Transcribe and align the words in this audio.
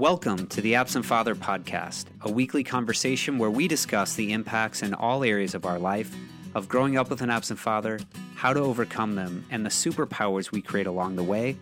Welcome 0.00 0.46
to 0.46 0.62
the 0.62 0.76
Absent 0.76 1.04
Father 1.04 1.34
Podcast, 1.34 2.06
a 2.22 2.30
weekly 2.30 2.64
conversation 2.64 3.36
where 3.36 3.50
we 3.50 3.68
discuss 3.68 4.14
the 4.14 4.32
impacts 4.32 4.82
in 4.82 4.94
all 4.94 5.22
areas 5.22 5.54
of 5.54 5.66
our 5.66 5.78
life 5.78 6.16
of 6.54 6.70
growing 6.70 6.96
up 6.96 7.10
with 7.10 7.20
an 7.20 7.28
absent 7.28 7.58
father, 7.58 8.00
how 8.34 8.54
to 8.54 8.60
overcome 8.60 9.14
them, 9.14 9.44
and 9.50 9.62
the 9.62 9.68
superpowers 9.68 10.52
we 10.52 10.62
create 10.62 10.86
along 10.86 11.16
the 11.16 11.22
way. 11.22 11.54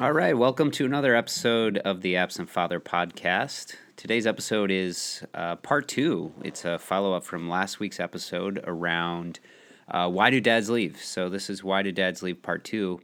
All 0.00 0.12
right, 0.12 0.38
welcome 0.38 0.70
to 0.70 0.84
another 0.84 1.16
episode 1.16 1.78
of 1.78 2.00
the 2.00 2.14
Absent 2.14 2.48
Father 2.48 2.78
podcast. 2.78 3.74
Today's 3.96 4.24
episode 4.24 4.70
is 4.70 5.24
uh, 5.34 5.56
part 5.56 5.88
two. 5.88 6.32
It's 6.44 6.64
a 6.64 6.78
follow 6.78 7.12
up 7.12 7.24
from 7.24 7.48
last 7.48 7.80
week's 7.80 7.98
episode 7.98 8.60
around 8.62 9.40
uh, 9.88 10.08
why 10.08 10.30
do 10.30 10.40
dads 10.40 10.70
leave. 10.70 11.02
So, 11.02 11.28
this 11.28 11.50
is 11.50 11.64
why 11.64 11.82
do 11.82 11.90
dads 11.90 12.22
leave 12.22 12.40
part 12.40 12.62
two. 12.62 13.00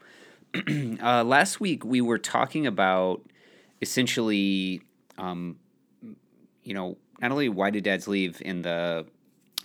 uh, 1.02 1.24
last 1.24 1.58
week, 1.58 1.84
we 1.84 2.00
were 2.00 2.18
talking 2.18 2.68
about 2.68 3.22
essentially, 3.82 4.82
um, 5.18 5.56
you 6.62 6.74
know, 6.74 6.96
not 7.20 7.32
only 7.32 7.48
why 7.48 7.70
do 7.70 7.80
dads 7.80 8.06
leave 8.06 8.40
in 8.42 8.62
the 8.62 9.06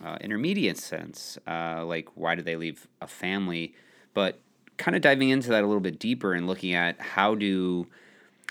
uh, 0.03 0.17
intermediate 0.21 0.77
sense, 0.77 1.37
uh, 1.47 1.83
like 1.85 2.09
why 2.15 2.35
do 2.35 2.41
they 2.41 2.55
leave 2.55 2.87
a 3.01 3.07
family, 3.07 3.73
but 4.13 4.39
kind 4.77 4.95
of 4.95 5.01
diving 5.01 5.29
into 5.29 5.49
that 5.49 5.63
a 5.63 5.67
little 5.67 5.81
bit 5.81 5.99
deeper 5.99 6.33
and 6.33 6.47
looking 6.47 6.73
at 6.73 6.99
how 6.99 7.35
do 7.35 7.87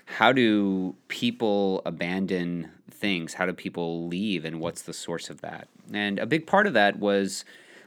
how 0.07 0.33
do 0.33 0.95
people 1.09 1.83
abandon 1.85 2.71
things? 2.91 3.35
How 3.35 3.47
do 3.47 3.53
people 3.53 4.07
leave, 4.07 4.45
and 4.45 4.61
what's 4.61 4.83
the 4.83 4.93
source 4.93 5.31
of 5.31 5.41
that? 5.43 5.69
And 5.93 6.19
a 6.19 6.27
big 6.27 6.47
part 6.47 6.67
of 6.67 6.73
that 6.75 6.99
was 6.99 7.45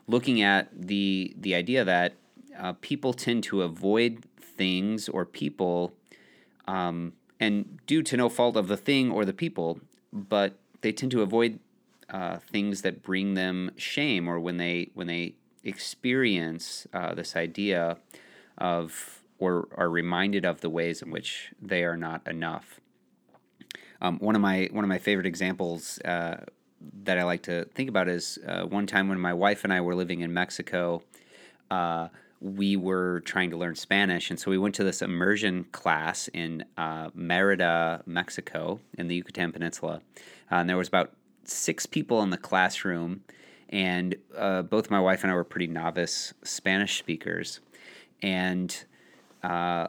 looking 0.08 0.42
at 0.42 0.70
the 0.74 1.34
the 1.38 1.56
idea 1.56 1.84
that 1.84 2.14
uh, 2.60 2.74
people 2.82 3.14
tend 3.14 3.44
to 3.46 3.64
avoid 3.64 4.26
things 4.40 5.10
or 5.10 5.26
people, 5.26 5.94
um, 6.68 7.14
and 7.40 7.80
due 7.86 8.04
to 8.04 8.16
no 8.16 8.30
fault 8.30 8.56
of 8.56 8.68
the 8.68 8.78
thing 8.78 9.12
or 9.12 9.26
the 9.26 9.34
people, 9.34 9.80
but 10.14 10.58
they 10.82 10.92
tend 10.92 11.12
to 11.12 11.22
avoid 11.22 11.60
uh, 12.10 12.38
things 12.38 12.82
that 12.84 13.02
bring 13.02 13.34
them 13.34 13.72
shame 13.78 14.28
or 14.28 14.40
when 14.40 14.58
they 14.58 14.90
when 14.94 15.08
they 15.08 15.36
experience 15.64 16.86
uh, 16.94 17.14
this 17.14 17.36
idea 17.36 17.98
of 18.58 19.24
or 19.40 19.68
are 19.76 19.90
reminded 19.90 20.46
of 20.46 20.62
the 20.62 20.70
ways 20.70 21.02
in 21.02 21.12
which 21.12 21.52
they 21.62 21.84
are 21.84 21.98
not 21.98 22.26
enough. 22.28 22.80
Um, 24.02 24.20
one 24.20 24.36
of 24.36 24.42
my 24.42 24.70
one 24.72 24.84
of 24.84 24.88
my 24.88 25.00
favorite 25.00 25.26
examples 25.26 26.00
uh, 26.00 26.46
that 27.04 27.18
I 27.18 27.24
like 27.24 27.44
to 27.44 27.66
think 27.74 27.90
about 27.90 28.08
is 28.08 28.38
uh, 28.48 28.64
one 28.64 28.86
time 28.86 29.10
when 29.10 29.20
my 29.20 29.34
wife 29.34 29.64
and 29.64 29.74
I 29.74 29.82
were 29.82 29.96
living 29.96 30.22
in 30.22 30.34
Mexico. 30.34 31.02
Uh, 31.72 32.10
we 32.42 32.76
were 32.76 33.22
trying 33.22 33.50
to 33.50 33.58
learn 33.58 33.74
Spanish, 33.74 34.30
and 34.30 34.40
so 34.40 34.52
we 34.52 34.58
went 34.58 34.76
to 34.76 34.84
this 34.84 35.02
immersion 35.02 35.64
class 35.72 36.28
in 36.34 36.64
Merida, 37.16 38.04
Mexico, 38.06 38.80
in 38.98 39.08
the 39.08 39.16
Yucatan 39.16 39.52
Peninsula. 39.52 40.02
And 40.52 40.70
there 40.70 40.78
was 40.78 40.88
about 40.88 41.14
six 41.48 41.86
people 41.86 42.22
in 42.22 42.30
the 42.30 42.38
classroom, 42.38 43.22
and 43.70 44.16
uh, 44.38 44.62
both 44.62 44.90
my 44.90 45.00
wife 45.00 45.24
and 45.24 45.32
I 45.32 45.36
were 45.36 45.44
pretty 45.44 45.68
novice 45.68 46.34
Spanish 46.44 46.98
speakers, 46.98 47.60
and 48.22 48.76
uh, 49.44 49.88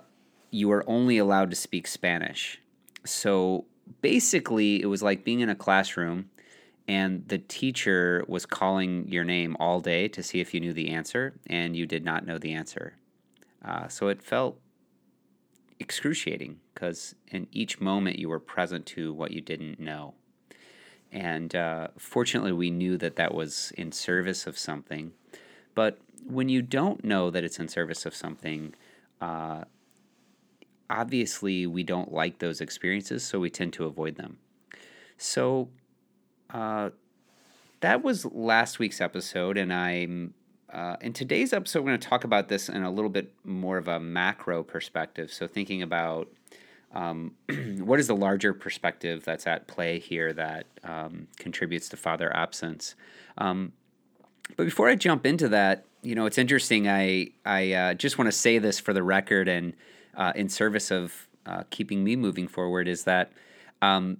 you 0.51 0.69
were 0.69 0.85
only 0.89 1.19
allowed 1.19 1.51
to 1.51 1.57
speak 1.57 1.87
Spanish. 1.87 2.61
So 3.05 3.67
basically, 4.01 4.83
it 4.83 4.87
was 4.87 5.03
like 5.03 5.25
being 5.25 5.41
in 5.41 5.49
a 5.49 5.55
classroom, 5.55 6.31
and 6.89 7.27
the 7.29 7.39
teacher 7.39 8.25
was 8.29 8.47
calling 8.47 9.09
your 9.09 9.25
name 9.25 9.57
all 9.59 9.81
day 9.81 10.09
to 10.09 10.23
see 10.23 10.41
if 10.41 10.55
you 10.55 10.61
knew 10.61 10.73
the 10.73 10.91
answer, 10.91 11.35
and 11.47 11.77
you 11.77 11.87
did 11.87 12.05
not 12.05 12.27
know 12.27 12.39
the 12.39 12.53
answer. 12.53 12.95
Uh, 13.65 13.89
so 13.89 14.09
it 14.09 14.23
felt 14.23 14.59
excruciating 15.79 16.59
because 16.73 17.15
in 17.29 17.47
each 17.53 17.81
moment 17.81 18.19
you 18.19 18.29
were 18.29 18.41
present 18.41 18.87
to 18.87 19.13
what 19.13 19.31
you 19.31 19.41
didn't 19.41 19.79
know. 19.79 20.15
And 21.13 21.55
uh, 21.55 21.89
fortunately, 21.99 22.53
we 22.53 22.71
knew 22.71 22.97
that 22.99 23.17
that 23.17 23.35
was 23.35 23.73
in 23.77 23.93
service 23.93 24.47
of 24.47 24.59
something. 24.59 25.13
But 25.75 25.99
when 26.27 26.49
you 26.49 26.63
don't 26.63 27.05
know 27.05 27.31
that 27.31 27.45
it's 27.45 27.59
in 27.59 27.69
service 27.69 28.05
of 28.07 28.15
something, 28.15 28.75
uh, 29.21 29.65
obviously 30.91 31.67
we 31.67 31.83
don't 31.83 32.13
like 32.13 32.39
those 32.39 32.61
experiences, 32.61 33.25
so 33.25 33.39
we 33.39 33.51
tend 33.51 33.73
to 33.75 33.85
avoid 33.85 34.17
them. 34.17 34.39
So 35.17 35.69
uh, 36.51 36.91
that 37.81 38.03
was 38.03 38.25
last 38.27 38.79
week's 38.79 39.01
episode, 39.01 39.57
and 39.57 39.73
I'm 39.73 40.35
uh, 40.73 40.97
in 41.01 41.13
today's 41.13 41.53
episode, 41.53 41.81
we're 41.81 41.91
going 41.91 42.01
to 42.01 42.09
talk 42.09 42.25
about 42.25 42.49
this 42.49 42.69
in 42.69 42.83
a 42.83 42.91
little 42.91 43.09
bit 43.09 43.33
more 43.45 43.79
of 43.79 43.89
a 43.89 44.01
macro 44.01 44.63
perspective. 44.63 45.33
So, 45.33 45.47
thinking 45.47 45.81
about 45.81 46.29
um, 46.97 47.33
what 47.79 48.01
is 48.01 48.07
the 48.07 48.17
larger 48.17 48.55
perspective 48.55 49.23
that's 49.25 49.47
at 49.47 49.69
play 49.69 49.99
here 49.99 50.33
that 50.33 50.67
um, 50.83 51.29
contributes 51.37 51.89
to 51.91 51.97
father 51.97 52.35
absence? 52.35 52.95
Um, 53.37 53.73
but 54.57 54.65
before 54.65 54.89
I 54.89 54.95
jump 54.95 55.27
into 55.27 55.49
that, 55.49 55.85
you 56.03 56.15
know, 56.15 56.25
it's 56.27 56.39
interesting. 56.39 56.89
I 56.89 57.29
I 57.45 57.73
uh, 57.73 57.95
just 57.95 58.17
want 58.17 58.29
to 58.29 58.33
say 58.33 58.59
this 58.59 58.79
for 58.79 58.93
the 58.93 59.03
record 59.03 59.47
and 59.49 59.75
uh, 60.17 60.33
in 60.35 60.49
service 60.49 60.91
of 60.91 61.29
uh, 61.45 61.65
keeping 61.71 62.03
me 62.03 62.17
moving 62.17 62.49
forward 62.49 62.89
is 62.89 63.05
that 63.05 63.33
um, 63.83 64.19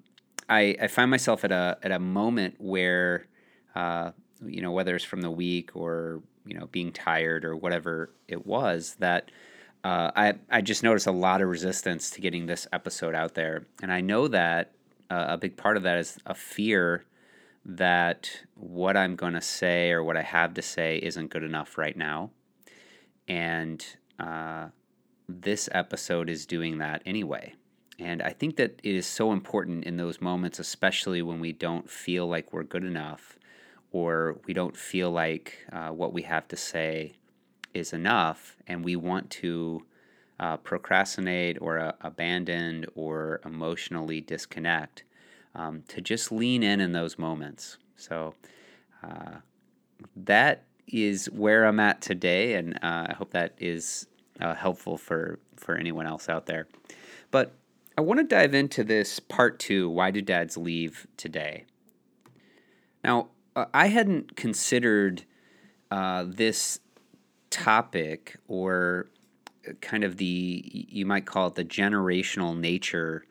I, 0.49 0.77
I 0.81 0.87
find 0.89 1.11
myself 1.11 1.45
at 1.45 1.53
a 1.53 1.79
at 1.83 1.93
a 1.93 1.99
moment 1.99 2.57
where 2.59 3.27
uh, 3.75 4.11
you 4.45 4.61
know 4.61 4.73
whether 4.73 4.95
it's 4.95 5.05
from 5.05 5.23
the 5.23 5.31
week 5.31 5.71
or 5.75 6.23
you 6.45 6.59
know 6.59 6.67
being 6.67 6.93
tired 6.93 7.45
or 7.45 7.57
whatever 7.57 8.11
it 8.29 8.47
was 8.47 8.97
that 8.99 9.31
uh, 9.87 10.11
I 10.17 10.35
I 10.51 10.63
just 10.63 10.83
noticed 10.83 11.07
a 11.07 11.13
lot 11.13 11.41
of 11.41 11.49
resistance 11.49 12.11
to 12.11 12.21
getting 12.21 12.47
this 12.47 12.67
episode 12.73 13.15
out 13.15 13.35
there, 13.35 13.67
and 13.81 13.93
I 13.93 14.01
know 14.01 14.27
that 14.27 14.73
uh, 15.09 15.27
a 15.29 15.39
big 15.39 15.57
part 15.57 15.77
of 15.77 15.85
that 15.85 15.99
is 15.99 16.19
a 16.27 16.35
fear 16.35 17.05
that 17.65 18.29
what 18.57 18.97
I'm 18.97 19.15
going 19.15 19.35
to 19.35 19.41
say 19.41 19.93
or 19.93 20.03
what 20.03 20.17
I 20.17 20.23
have 20.23 20.55
to 20.55 20.63
say 20.63 20.99
isn't 21.01 21.31
good 21.31 21.45
enough 21.45 21.79
right 21.79 21.97
now, 21.97 22.31
and 23.29 23.87
uh, 24.19 24.71
this 25.29 25.69
episode 25.71 26.29
is 26.29 26.47
doing 26.47 26.79
that 26.79 27.01
anyway. 27.07 27.55
And 27.97 28.23
I 28.23 28.31
think 28.31 28.57
that 28.57 28.81
it 28.83 28.95
is 28.97 29.07
so 29.07 29.31
important 29.31 29.85
in 29.85 29.99
those 29.99 30.21
moments, 30.21 30.59
especially 30.59 31.23
when 31.23 31.39
we 31.39 31.53
don't 31.53 31.89
feel 31.89 32.27
like 32.27 32.53
we're 32.53 32.65
good 32.65 32.85
enough 32.85 33.39
or 33.93 34.41
we 34.47 34.53
don't 34.53 34.77
feel 34.77 35.13
like 35.13 35.65
uh, 35.73 35.91
what 35.91 36.13
we 36.13 36.23
have 36.23 36.49
to 36.49 36.57
say 36.57 37.15
is 37.77 37.93
enough 37.93 38.57
and 38.67 38.85
we 38.85 38.97
want 38.97 39.31
to 39.31 39.85
uh, 40.39 40.57
procrastinate 40.59 41.59
or 41.61 41.79
uh, 41.79 41.93
abandon 42.01 42.85
or 42.95 43.41
emotionally 43.45 44.21
disconnect, 44.21 45.03
um, 45.55 45.83
to 45.89 46.01
just 46.01 46.31
lean 46.31 46.63
in 46.63 46.81
in 46.81 46.93
those 46.93 47.19
moments. 47.19 47.79
So 47.97 48.35
uh, 49.03 49.37
that 50.15 50.65
is 50.87 51.27
where 51.31 51.65
I'm 51.65 51.81
at 51.81 52.03
today, 52.03 52.55
and 52.55 52.75
uh, 52.77 53.07
I 53.09 53.15
hope 53.15 53.31
that 53.33 53.55
is 53.59 54.07
uh, 54.41 54.55
helpful 54.55 54.99
for, 54.99 55.39
for 55.57 55.77
anyone 55.77 56.07
else 56.07 56.29
out 56.29 56.47
there. 56.47 56.67
But 57.31 57.55
I 57.97 58.03
want 58.03 58.21
to 58.21 58.25
dive 58.25 58.55
into 58.55 58.85
this 58.85 59.19
part 59.19 59.59
two 59.59 59.89
why 59.89 60.11
do 60.11 60.21
dads 60.21 60.57
leave 60.57 61.07
today? 61.17 61.65
Now, 63.03 63.29
uh, 63.55 63.65
I 63.73 63.87
hadn't 63.87 64.37
considered 64.37 65.25
this 66.27 66.81
topic 67.51 68.37
or 68.49 69.07
kind 69.81 70.05
of 70.05 70.17
the 70.17 70.63
you 70.89 71.05
might 71.07 71.27
call 71.27 71.49
it 71.49 71.55
the 71.55 71.65
generational 71.65 72.57
nature 72.57 73.25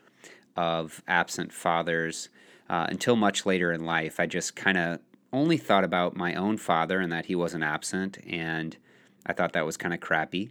of 0.56 1.02
absent 1.08 1.52
fathers 1.52 2.30
uh, 2.70 2.88
until 2.90 3.16
much 3.16 3.46
later 3.46 3.72
in 3.72 3.86
life. 3.86 4.20
I 4.20 4.26
just 4.26 4.56
kind 4.56 4.78
of 4.78 5.00
only 5.34 5.58
thought 5.58 5.84
about 5.84 6.16
my 6.16 6.34
own 6.34 6.58
father 6.58 7.00
and 7.00 7.12
that 7.12 7.26
he 7.26 7.36
wasn't 7.36 7.64
absent, 7.64 8.18
and 8.28 8.78
I 9.26 9.34
thought 9.34 9.54
that 9.54 9.66
was 9.66 9.78
kind 9.78 9.94
of 9.94 10.00
crappy. 10.00 10.50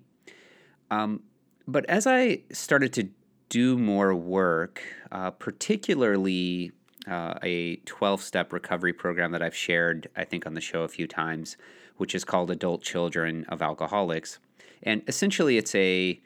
Um, 0.91 1.23
but 1.67 1.87
as 1.87 2.07
I 2.07 2.43
started 2.53 2.93
to 2.95 3.09
do 3.49 3.79
more 3.79 4.15
work, 4.15 4.83
uh, 5.11 5.31
particularly 5.31 6.73
uh, 7.07 7.35
a 7.43 7.77
12 7.85 8.23
step 8.23 8.53
recovery 8.53 8.93
program 8.93 9.33
that 9.33 9.43
I've 9.43 9.57
shared, 9.57 10.09
I 10.17 10.25
think, 10.25 10.47
on 10.47 10.55
the 10.55 10.61
show 10.61 10.83
a 10.83 10.89
few 10.89 11.07
times, 11.07 11.57
which 11.97 12.15
is 12.15 12.25
called 12.25 12.51
Adult 12.51 12.83
Children 12.83 13.45
of 13.49 13.63
Alcoholics. 13.63 14.39
And 14.83 15.03
essentially, 15.07 15.57
it's 15.57 15.75
a 15.75 16.21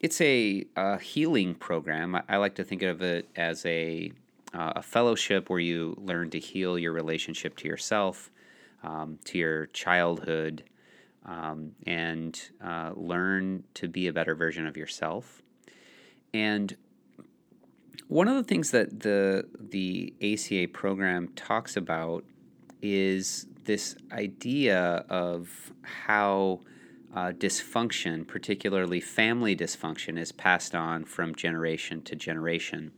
it's 0.00 0.20
a, 0.20 0.64
a 0.76 0.98
healing 0.98 1.54
program. 1.54 2.20
I, 2.28 2.36
like 2.36 2.54
to 2.56 2.64
think 2.64 2.82
of 2.82 3.02
it 3.02 3.28
as 3.34 3.66
a 3.66 4.12
uh, 4.54 4.74
a 4.76 4.82
fellowship 4.82 5.50
where 5.50 5.58
you 5.58 5.94
learn 5.98 6.30
to 6.30 6.38
heal 6.38 6.78
your 6.78 6.92
relationship 6.92 7.56
to 7.56 7.68
yourself, 7.68 8.30
um, 8.82 9.18
to 9.24 9.36
your 9.36 9.66
childhood, 9.66 10.64
um, 11.26 11.72
and 11.86 12.40
uh, 12.64 12.92
learn 12.94 13.64
to 13.74 13.88
be 13.88 14.06
a 14.06 14.12
better 14.12 14.34
version 14.34 14.66
of 14.66 14.76
yourself. 14.76 15.42
And 16.32 16.76
one 18.06 18.28
of 18.28 18.36
the 18.36 18.44
things 18.44 18.70
that 18.70 19.00
the 19.00 19.46
the 19.58 20.14
ACA 20.22 20.68
program 20.68 21.28
talks 21.34 21.76
about 21.76 22.24
is 22.80 23.46
this 23.68 23.94
idea 24.12 25.04
of 25.10 25.72
how 25.82 26.60
uh, 27.14 27.32
dysfunction, 27.32 28.26
particularly 28.26 28.98
family 28.98 29.54
dysfunction, 29.54 30.18
is 30.18 30.32
passed 30.32 30.74
on 30.74 31.04
from 31.04 31.34
generation 31.34 32.00
to 32.02 32.16
generation. 32.16 32.90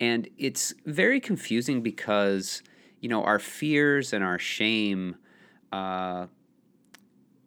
And 0.00 0.28
it's 0.38 0.72
very 0.84 1.18
confusing 1.18 1.82
because, 1.82 2.62
you 3.00 3.08
know, 3.08 3.24
our 3.24 3.40
fears 3.40 4.12
and 4.12 4.22
our 4.22 4.38
shame 4.38 5.16
uh, 5.72 6.26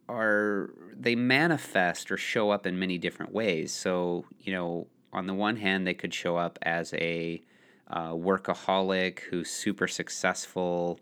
are, 0.06 0.70
they 0.94 1.14
manifest 1.14 2.12
or 2.12 2.18
show 2.18 2.50
up 2.50 2.66
in 2.66 2.78
many 2.78 2.98
different 2.98 3.32
ways. 3.32 3.72
So, 3.72 4.26
you 4.38 4.52
know, 4.52 4.86
on 5.14 5.26
the 5.26 5.34
one 5.34 5.56
hand, 5.56 5.86
they 5.86 5.94
could 5.94 6.12
show 6.12 6.36
up 6.36 6.58
as 6.60 6.92
a 6.92 7.42
uh, 7.88 8.10
workaholic 8.10 9.20
who's 9.30 9.48
super 9.48 9.88
successful, 9.88 11.00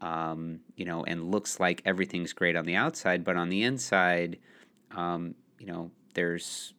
um, 0.00 0.60
you 0.76 0.84
know, 0.84 1.04
and 1.04 1.30
looks 1.30 1.60
like 1.60 1.82
everything's 1.84 2.32
great 2.32 2.56
on 2.56 2.64
the 2.64 2.76
outside, 2.76 3.24
but 3.24 3.36
on 3.36 3.48
the 3.48 3.62
inside, 3.62 4.38
um, 4.92 5.34
you 5.58 5.66
know, 5.66 5.90
there's 6.14 6.74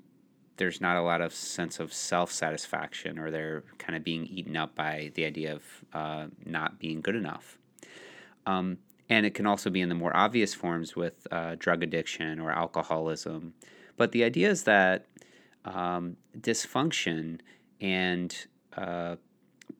there's 0.58 0.82
not 0.82 0.98
a 0.98 1.02
lot 1.02 1.22
of 1.22 1.34
sense 1.34 1.80
of 1.80 1.94
self 1.94 2.32
satisfaction, 2.32 3.18
or 3.18 3.32
they're 3.32 3.64
kind 3.78 3.96
of 3.96 4.04
being 4.04 4.26
eaten 4.28 4.56
up 4.56 4.76
by 4.76 5.12
the 5.16 5.26
idea 5.26 5.56
of 5.56 5.64
uh, 5.94 6.28
not 6.46 6.80
being 6.80 7.02
good 7.02 7.16
enough. 7.16 7.58
Um, 8.46 8.78
and 9.10 9.26
it 9.26 9.34
can 9.34 9.46
also 9.46 9.70
be 9.70 9.82
in 9.82 9.90
the 9.90 9.96
more 9.96 10.16
obvious 10.16 10.54
forms 10.54 10.96
with 10.96 11.28
uh, 11.32 11.56
drug 11.60 11.84
addiction 11.84 12.40
or 12.40 12.52
alcoholism. 12.52 13.54
But 13.98 14.14
the 14.14 14.24
idea 14.24 14.50
is 14.50 14.64
that 14.64 15.06
um, 15.66 16.16
dysfunction 16.40 17.40
and 17.82 18.36
uh, 18.78 19.18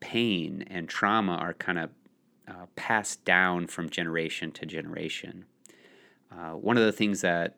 pain 0.00 0.64
and 0.68 0.88
trauma 0.88 1.36
are 1.36 1.54
kind 1.54 1.78
of 1.78 1.90
uh, 2.52 2.66
passed 2.76 3.24
down 3.24 3.66
from 3.66 3.88
generation 3.88 4.52
to 4.52 4.66
generation. 4.66 5.44
Uh, 6.30 6.50
one 6.50 6.76
of 6.76 6.84
the 6.84 6.92
things 6.92 7.20
that 7.22 7.56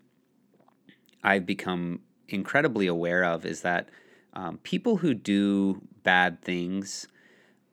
I've 1.22 1.46
become 1.46 2.00
incredibly 2.28 2.86
aware 2.86 3.24
of 3.24 3.44
is 3.44 3.62
that 3.62 3.88
um, 4.34 4.58
people 4.58 4.96
who 4.96 5.14
do 5.14 5.80
bad 6.02 6.42
things, 6.42 7.08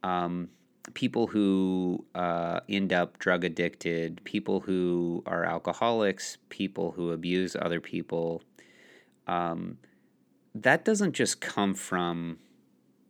um, 0.04 0.50
people 0.94 1.28
who 1.28 2.06
uh, 2.16 2.62
end 2.70 2.94
up 2.94 3.20
drug 3.20 3.44
addicted, 3.44 4.24
people 4.24 4.62
who 4.62 5.24
are 5.26 5.44
alcoholics, 5.44 6.38
people 6.50 6.92
who 6.92 7.12
abuse 7.12 7.56
other 7.60 7.80
people, 7.80 8.42
um, 9.28 9.78
that 10.56 10.86
doesn't 10.86 11.14
just 11.14 11.40
come 11.42 11.74
from 11.74 12.38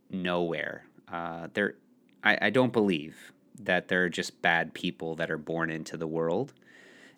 nowhere. 0.09 0.85
Uh, 1.11 1.47
there, 1.53 1.75
I, 2.23 2.37
I 2.43 2.49
don't 2.49 2.73
believe 2.73 3.31
that 3.65 3.87
there 3.87 4.03
are 4.03 4.09
just 4.09 4.41
bad 4.41 4.73
people 4.73 5.15
that 5.15 5.31
are 5.31 5.37
born 5.37 5.69
into 5.69 5.97
the 5.97 6.07
world. 6.07 6.53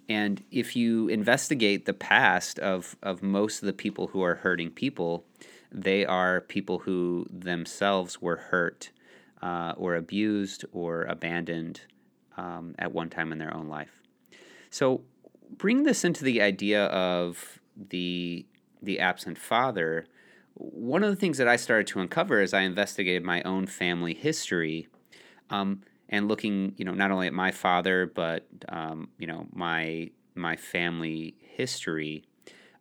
And 0.10 0.44
if 0.52 0.76
you 0.76 1.08
investigate 1.08 1.86
the 1.86 1.94
past 1.94 2.60
of, 2.60 2.96
of 3.02 3.24
most 3.24 3.62
of 3.62 3.68
the 3.68 3.74
people 3.74 4.08
who 4.08 4.22
are 4.22 4.36
hurting 4.36 4.72
people, 4.72 5.26
they 5.72 6.06
are 6.06 6.42
people 6.42 6.80
who 6.80 7.26
themselves 7.32 8.22
were 8.22 8.36
hurt 8.36 8.92
uh, 9.42 9.74
or 9.78 9.96
abused 9.96 10.66
or 10.72 11.04
abandoned 11.04 11.82
um, 12.38 12.76
at 12.78 12.92
one 12.92 13.10
time 13.10 13.32
in 13.32 13.38
their 13.38 13.56
own 13.56 13.68
life. 13.68 14.02
So 14.70 15.02
bring 15.58 15.84
this 15.84 16.04
into 16.04 16.24
the 16.24 16.42
idea 16.42 16.86
of 16.86 17.60
the 17.76 18.46
the 18.82 19.00
absent 19.00 19.38
father. 19.38 20.06
One 20.56 21.04
of 21.04 21.10
the 21.10 21.16
things 21.16 21.38
that 21.38 21.48
I 21.48 21.56
started 21.56 21.88
to 21.88 22.00
uncover 22.00 22.42
as 22.42 22.54
I 22.54 22.62
investigated 22.62 23.24
my 23.24 23.42
own 23.44 23.66
family 23.66 24.14
history 24.14 24.88
um, 25.50 25.82
and 26.14 26.28
looking, 26.28 26.76
you 26.78 26.86
know, 26.86 26.94
not 26.94 27.10
only 27.10 27.26
at 27.26 27.34
my 27.34 27.50
father 27.52 28.06
but 28.06 28.48
um, 28.70 29.10
you 29.18 29.26
know 29.26 29.48
my 29.52 30.12
my 30.36 30.56
family 30.56 31.36
history, 31.40 32.24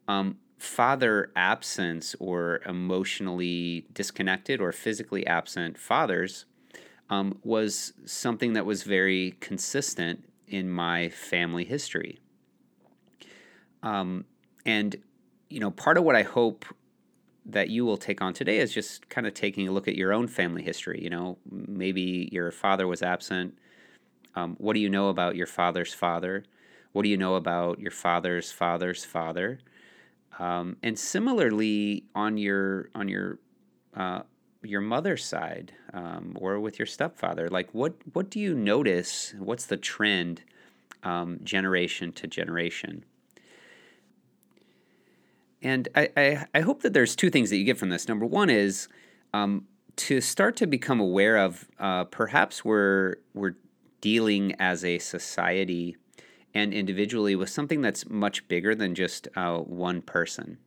um, 0.06 0.37
father 0.58 1.32
absence 1.34 2.14
or 2.20 2.61
emotionally 2.67 3.87
disconnected 3.93 4.61
or 4.61 4.70
physically 4.70 5.26
absent 5.26 5.79
fathers 5.79 6.44
um, 7.08 7.38
was 7.43 7.94
something 8.05 8.52
that 8.52 8.67
was 8.67 8.82
very 8.82 9.34
consistent 9.40 10.25
in 10.46 10.70
my 10.70 11.08
family 11.08 11.64
history. 11.64 12.20
Um, 13.82 14.26
and 14.67 14.94
you 15.49 15.58
know, 15.58 15.70
part 15.70 15.96
of 15.96 16.05
what 16.05 16.17
I 16.17 16.23
hope 16.23 16.67
that 17.44 17.70
you 17.70 17.84
will 17.84 17.96
take 17.96 18.22
on 18.22 18.32
today 18.32 18.58
is 18.58 18.72
just 18.72 19.08
kind 19.08 19.26
of 19.26 19.34
taking 19.34 19.66
a 19.66 19.72
look 19.72 19.88
at 19.88 19.96
your 19.96 20.12
own 20.12 20.28
family 20.28 20.62
history. 20.62 21.00
You 21.02 21.10
know, 21.10 21.38
maybe 21.50 22.28
your 22.32 22.50
father 22.50 22.86
was 22.86 23.02
absent. 23.02 23.58
Um, 24.34 24.56
what 24.58 24.74
do 24.74 24.80
you 24.80 24.88
know 24.88 25.08
about 25.08 25.36
your 25.36 25.46
father's 25.46 25.92
father? 25.92 26.44
What 26.92 27.02
do 27.02 27.08
you 27.08 27.16
know 27.16 27.34
about 27.34 27.80
your 27.80 27.90
father's 27.90 28.52
father's 28.52 29.04
father? 29.04 29.58
Um, 30.38 30.76
and 30.82 30.98
similarly, 30.98 32.04
on 32.14 32.38
your 32.38 32.88
on 32.94 33.08
your 33.08 33.38
uh, 33.94 34.22
your 34.62 34.80
mother's 34.80 35.24
side 35.24 35.72
um, 35.92 36.36
or 36.40 36.60
with 36.60 36.78
your 36.78 36.86
stepfather, 36.86 37.48
like 37.48 37.68
what 37.72 37.94
what 38.12 38.30
do 38.30 38.40
you 38.40 38.54
notice? 38.54 39.34
What's 39.38 39.66
the 39.66 39.76
trend 39.76 40.42
um, 41.02 41.40
generation 41.42 42.12
to 42.12 42.26
generation? 42.26 43.04
And 45.62 45.88
I, 45.94 46.08
I, 46.16 46.46
I, 46.54 46.60
hope 46.60 46.82
that 46.82 46.92
there's 46.92 47.14
two 47.14 47.30
things 47.30 47.50
that 47.50 47.56
you 47.56 47.64
get 47.64 47.78
from 47.78 47.88
this. 47.88 48.08
Number 48.08 48.26
one 48.26 48.50
is 48.50 48.88
um, 49.32 49.66
to 49.96 50.20
start 50.20 50.56
to 50.56 50.66
become 50.66 50.98
aware 50.98 51.36
of 51.36 51.68
uh, 51.78 52.04
perhaps 52.04 52.64
we're, 52.64 53.16
we're 53.32 53.54
dealing 54.00 54.54
as 54.58 54.84
a 54.84 54.98
society 54.98 55.96
and 56.52 56.74
individually 56.74 57.36
with 57.36 57.48
something 57.48 57.80
that's 57.80 58.08
much 58.10 58.46
bigger 58.48 58.74
than 58.74 58.94
just 58.94 59.28
uh, 59.36 59.58
one 59.58 60.02
person. 60.02 60.58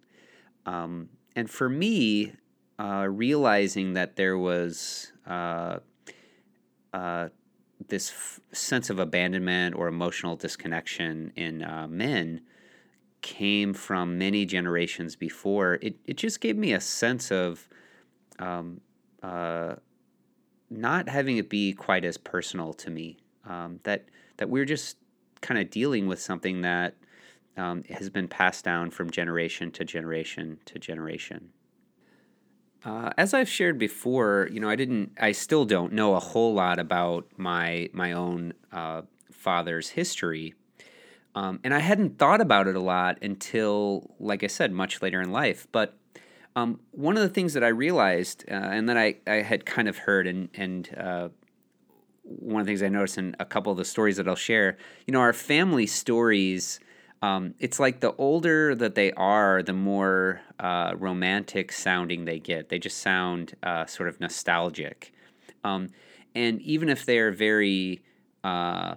Um, 0.65 1.09
and 1.35 1.49
for 1.49 1.69
me, 1.69 2.33
uh, 2.79 3.07
realizing 3.09 3.93
that 3.93 4.15
there 4.15 4.37
was 4.37 5.11
uh, 5.27 5.79
uh, 6.93 7.29
this 7.87 8.09
f- 8.11 8.39
sense 8.51 8.89
of 8.89 8.99
abandonment 8.99 9.75
or 9.75 9.87
emotional 9.87 10.35
disconnection 10.35 11.31
in 11.35 11.63
uh, 11.63 11.87
men 11.89 12.41
came 13.25 13.73
from 13.73 14.19
many 14.19 14.45
generations 14.45 15.15
before, 15.15 15.79
it, 15.81 15.95
it 16.05 16.15
just 16.15 16.39
gave 16.41 16.55
me 16.55 16.73
a 16.73 16.79
sense 16.79 17.31
of 17.31 17.67
um, 18.37 18.79
uh, 19.23 19.73
not 20.69 21.09
having 21.09 21.37
it 21.37 21.49
be 21.49 21.73
quite 21.73 22.05
as 22.05 22.17
personal 22.17 22.71
to 22.73 22.91
me. 22.91 23.17
Um, 23.49 23.79
that 23.81 24.05
that 24.37 24.47
we're 24.47 24.65
just 24.65 24.97
kind 25.41 25.59
of 25.59 25.71
dealing 25.71 26.05
with 26.05 26.21
something 26.21 26.61
that 26.61 26.95
um, 27.57 27.83
has 27.89 28.11
been 28.11 28.27
passed 28.27 28.63
down 28.63 28.91
from 28.91 29.09
generation 29.09 29.71
to 29.71 29.83
generation 29.83 30.59
to 30.65 30.77
generation. 30.77 31.49
Uh, 32.83 33.09
as 33.17 33.33
I've 33.33 33.49
shared 33.49 33.79
before, 33.79 34.49
you 34.51 34.59
know, 34.59 34.69
I 34.69 34.75
didn't, 34.75 35.13
I 35.19 35.31
still 35.31 35.65
don't 35.65 35.93
know 35.93 36.13
a 36.13 36.19
whole 36.19 36.53
lot 36.53 36.77
about 36.77 37.25
my 37.37 37.89
my 37.91 38.11
own 38.11 38.53
uh, 38.71 39.01
father's 39.31 39.89
history, 39.89 40.53
um, 41.35 41.59
and 41.63 41.73
I 41.73 41.79
hadn't 41.79 42.17
thought 42.17 42.39
about 42.39 42.67
it 42.67 42.75
a 42.75 42.79
lot 42.79 43.17
until, 43.21 44.15
like 44.19 44.43
I 44.43 44.47
said, 44.47 44.71
much 44.71 45.01
later 45.01 45.21
in 45.21 45.31
life. 45.31 45.67
But 45.71 45.97
um, 46.55 46.79
one 46.91 47.17
of 47.17 47.23
the 47.23 47.29
things 47.29 47.53
that 47.53 47.63
I 47.63 47.67
realized, 47.67 48.45
uh, 48.49 48.53
and 48.53 48.87
that 48.87 48.97
I, 48.97 49.17
I 49.27 49.35
had 49.41 49.65
kind 49.65 49.89
of 49.89 49.97
heard, 49.97 50.27
and, 50.27 50.47
and 50.53 50.89
uh, 50.97 51.29
one 52.23 52.61
of 52.61 52.65
the 52.65 52.69
things 52.69 52.81
I 52.81 52.87
noticed 52.87 53.17
in 53.17 53.35
a 53.37 53.45
couple 53.45 53.71
of 53.71 53.77
the 53.77 53.83
stories 53.83 54.15
that 54.15 54.29
I'll 54.29 54.35
share, 54.35 54.77
you 55.05 55.11
know, 55.11 55.19
our 55.19 55.33
family 55.33 55.85
stories. 55.85 56.79
Um, 57.21 57.53
it's 57.59 57.79
like 57.79 57.99
the 57.99 58.13
older 58.15 58.73
that 58.73 58.95
they 58.95 59.11
are, 59.13 59.61
the 59.61 59.73
more 59.73 60.41
uh, 60.59 60.93
romantic 60.97 61.73
sounding 61.73 62.23
they 62.23 62.39
get. 62.39 62.69
They 62.69 62.79
just 62.79 62.99
sound 62.99 63.55
uh, 63.61 63.85
sort 63.87 64.07
of 64.07 64.21
nostalgic. 64.21 65.11
Um, 65.65 65.89
and 66.33 66.61
even 66.61 66.87
if 66.87 67.05
they're 67.05 67.31
very 67.31 68.03
uh, 68.43 68.95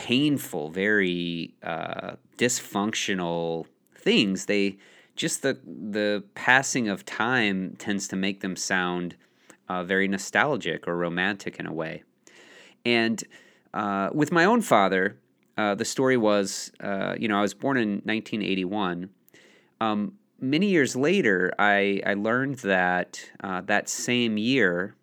painful, 0.00 0.70
very 0.70 1.54
uh, 1.62 2.12
dysfunctional 2.38 3.66
things. 3.94 4.46
They 4.46 4.78
just 5.14 5.42
the 5.42 5.58
the 5.66 6.24
passing 6.34 6.88
of 6.88 7.04
time 7.04 7.76
tends 7.78 8.08
to 8.08 8.16
make 8.16 8.40
them 8.40 8.56
sound 8.56 9.16
uh, 9.68 9.84
very 9.84 10.08
nostalgic 10.08 10.88
or 10.88 10.96
romantic 10.96 11.60
in 11.60 11.66
a 11.66 11.72
way. 11.72 12.02
And 12.86 13.22
uh, 13.74 14.08
with 14.14 14.32
my 14.32 14.46
own 14.46 14.62
father, 14.62 15.18
uh, 15.58 15.74
the 15.74 15.84
story 15.84 16.16
was, 16.16 16.72
uh, 16.80 17.14
you 17.18 17.28
know, 17.28 17.38
I 17.38 17.42
was 17.42 17.52
born 17.52 17.76
in 17.76 17.90
1981. 18.04 19.10
Um, 19.82 20.14
many 20.40 20.68
years 20.68 20.96
later, 20.96 21.52
I, 21.58 22.00
I 22.06 22.14
learned 22.14 22.56
that 22.60 23.30
uh, 23.44 23.60
that 23.66 23.90
same 23.90 24.38
year, 24.38 24.94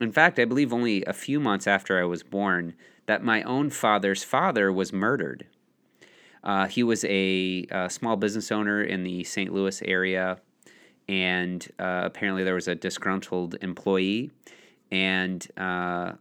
in 0.00 0.12
fact, 0.12 0.38
I 0.38 0.46
believe 0.46 0.72
only 0.72 1.04
a 1.04 1.12
few 1.12 1.40
months 1.40 1.66
after 1.66 2.00
I 2.00 2.04
was 2.04 2.22
born, 2.22 2.74
that 3.06 3.22
my 3.22 3.42
own 3.42 3.70
father's 3.70 4.24
father 4.24 4.72
was 4.72 4.92
murdered. 4.92 5.46
Uh, 6.44 6.66
he 6.66 6.82
was 6.82 7.04
a, 7.08 7.66
uh 7.70 7.88
small 7.88 8.16
business 8.16 8.52
owner 8.52 8.82
in 8.82 9.02
the 9.02 9.24
St. 9.24 9.52
Louis 9.52 9.82
area, 9.82 10.38
and 11.08 11.68
uh, 11.78 12.02
apparently 12.04 12.44
there 12.44 12.54
was 12.54 12.68
a 12.68 12.74
disgruntled 12.74 13.56
employee, 13.62 14.30
and 14.90 15.46
uh, 15.56 16.12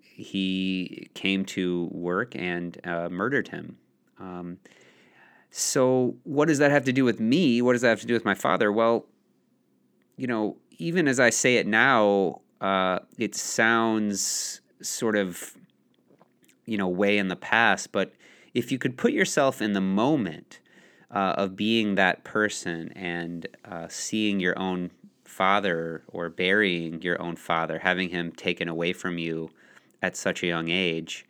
he 0.00 1.08
came 1.14 1.44
to 1.44 1.88
work 1.92 2.34
and 2.36 2.78
uh, 2.84 3.08
murdered 3.08 3.48
him. 3.48 3.76
Um, 4.18 4.58
so, 5.50 6.16
what 6.24 6.48
does 6.48 6.58
that 6.58 6.70
have 6.70 6.84
to 6.84 6.92
do 6.92 7.04
with 7.04 7.20
me? 7.20 7.62
What 7.62 7.72
does 7.72 7.82
that 7.82 7.90
have 7.90 8.00
to 8.00 8.06
do 8.06 8.14
with 8.14 8.24
my 8.24 8.34
father? 8.34 8.72
Well, 8.72 9.06
you 10.16 10.26
know, 10.26 10.56
even 10.78 11.08
as 11.08 11.20
I 11.20 11.30
say 11.30 11.56
it 11.56 11.66
now, 11.66 12.42
uh, 12.60 13.00
it 13.18 13.34
sounds 13.34 14.60
sort 14.82 15.16
of, 15.16 15.54
you 16.66 16.76
know, 16.76 16.88
way 16.88 17.18
in 17.18 17.28
the 17.28 17.36
past. 17.36 17.92
But 17.92 18.12
if 18.52 18.70
you 18.72 18.78
could 18.78 18.96
put 18.96 19.12
yourself 19.12 19.60
in 19.60 19.72
the 19.72 19.80
moment 19.80 20.60
uh, 21.10 21.34
of 21.36 21.56
being 21.56 21.94
that 21.94 22.24
person 22.24 22.92
and 22.94 23.46
uh, 23.64 23.86
seeing 23.88 24.40
your 24.40 24.58
own 24.58 24.90
father 25.24 26.02
or 26.08 26.28
burying 26.28 27.02
your 27.02 27.20
own 27.20 27.36
father, 27.36 27.80
having 27.80 28.10
him 28.10 28.32
taken 28.32 28.68
away 28.68 28.92
from 28.92 29.18
you 29.18 29.50
at 30.02 30.16
such 30.16 30.42
a 30.42 30.46
young 30.46 30.68
age, 30.68 31.26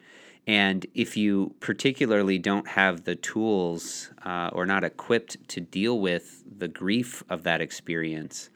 and 0.47 0.85
if 0.95 1.17
you 1.17 1.55
particularly 1.61 2.38
don't 2.38 2.69
have 2.69 3.05
the 3.05 3.14
tools 3.14 4.11
uh, 4.26 4.50
or 4.53 4.67
not 4.67 4.85
equipped 4.85 5.49
to 5.49 5.61
deal 5.61 5.99
with 5.99 6.45
the 6.59 6.69
grief 6.69 7.25
of 7.31 7.45
that 7.45 7.62
experience, 7.62 8.50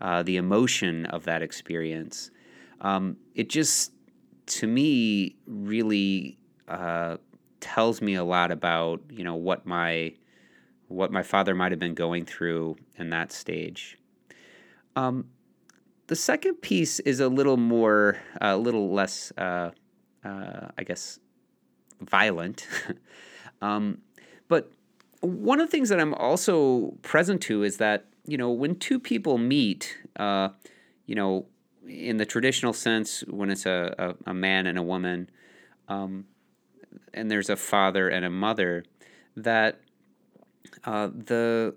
uh, 0.00 0.22
the 0.22 0.36
emotion 0.36 1.06
of 1.06 1.24
that 1.24 1.42
experience, 1.42 2.30
um, 2.82 3.16
it 3.34 3.48
just, 3.48 3.92
to 4.46 4.66
me, 4.66 5.36
really 5.46 6.38
uh, 6.68 7.16
tells 7.60 8.02
me 8.02 8.14
a 8.14 8.24
lot 8.24 8.50
about 8.50 9.00
you 9.10 9.24
know 9.24 9.34
what 9.34 9.66
my 9.66 10.14
what 10.88 11.10
my 11.10 11.22
father 11.22 11.54
might 11.54 11.72
have 11.72 11.78
been 11.78 11.94
going 11.94 12.24
through 12.24 12.76
in 12.98 13.10
that 13.10 13.32
stage. 13.32 13.98
Um, 14.96 15.26
the 16.06 16.16
second 16.16 16.56
piece 16.56 17.00
is 17.00 17.20
a 17.20 17.28
little 17.28 17.56
more, 17.56 18.18
a 18.40 18.56
little 18.56 18.92
less, 18.92 19.32
uh, 19.38 19.70
uh, 20.24 20.68
I 20.76 20.84
guess, 20.84 21.18
violent. 22.00 22.68
um, 23.62 23.98
but 24.48 24.70
one 25.20 25.60
of 25.60 25.66
the 25.66 25.70
things 25.70 25.88
that 25.88 25.98
I'm 25.98 26.14
also 26.14 26.94
present 27.02 27.40
to 27.42 27.62
is 27.62 27.78
that, 27.78 28.04
you 28.26 28.36
know, 28.36 28.50
when 28.50 28.76
two 28.76 29.00
people 29.00 29.38
meet, 29.38 29.96
uh, 30.16 30.50
you 31.06 31.14
know, 31.14 31.46
in 31.88 32.16
the 32.16 32.26
traditional 32.26 32.72
sense, 32.72 33.22
when 33.28 33.50
it's 33.50 33.66
a, 33.66 33.94
a, 33.98 34.30
a 34.30 34.34
man 34.34 34.66
and 34.66 34.78
a 34.78 34.82
woman, 34.82 35.30
um, 35.88 36.26
and 37.12 37.30
there's 37.30 37.50
a 37.50 37.56
father 37.56 38.08
and 38.08 38.24
a 38.24 38.30
mother, 38.30 38.84
that 39.36 39.80
uh, 40.84 41.08
the 41.08 41.74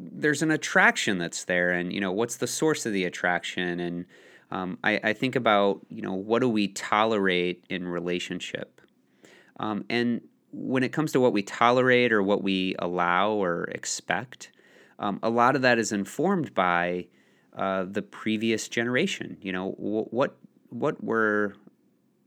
there's 0.00 0.42
an 0.42 0.50
attraction 0.50 1.18
that's 1.18 1.44
there, 1.44 1.70
and 1.70 1.92
you 1.92 2.00
know 2.00 2.12
what's 2.12 2.36
the 2.36 2.46
source 2.46 2.86
of 2.86 2.92
the 2.92 3.04
attraction, 3.04 3.80
and 3.80 4.04
um, 4.50 4.78
I, 4.82 5.00
I, 5.02 5.12
think 5.12 5.36
about 5.36 5.80
you 5.88 6.02
know 6.02 6.14
what 6.14 6.40
do 6.40 6.48
we 6.48 6.68
tolerate 6.68 7.64
in 7.68 7.86
relationship, 7.86 8.80
um, 9.58 9.84
and 9.90 10.20
when 10.52 10.82
it 10.82 10.92
comes 10.92 11.12
to 11.12 11.20
what 11.20 11.32
we 11.32 11.42
tolerate 11.42 12.12
or 12.12 12.22
what 12.22 12.42
we 12.42 12.74
allow 12.78 13.32
or 13.32 13.64
expect, 13.64 14.50
um, 14.98 15.18
a 15.22 15.30
lot 15.30 15.56
of 15.56 15.62
that 15.62 15.78
is 15.78 15.92
informed 15.92 16.54
by 16.54 17.06
uh, 17.58 17.84
the 17.84 18.02
previous 18.02 18.68
generation. 18.68 19.36
You 19.42 19.52
know 19.52 19.70
what 19.72 20.36
what 20.70 21.02
were 21.02 21.54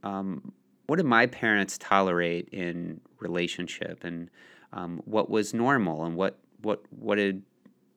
um, 0.02 0.52
what 0.86 0.96
did 0.96 1.06
my 1.06 1.26
parents 1.26 1.78
tolerate 1.78 2.48
in 2.50 3.00
relationship, 3.18 4.04
and 4.04 4.28
um, 4.72 5.00
what 5.06 5.30
was 5.30 5.54
normal, 5.54 6.04
and 6.04 6.16
what 6.16 6.38
what 6.60 6.82
what 6.90 7.16
did 7.16 7.42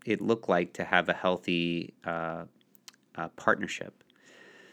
it 0.05 0.21
look 0.21 0.47
like 0.47 0.71
to 0.73 0.85
have 0.85 1.09
a 1.09 1.13
healthy 1.13 1.93
uh, 2.05 2.45
uh, 3.15 3.27
partnership. 3.35 4.03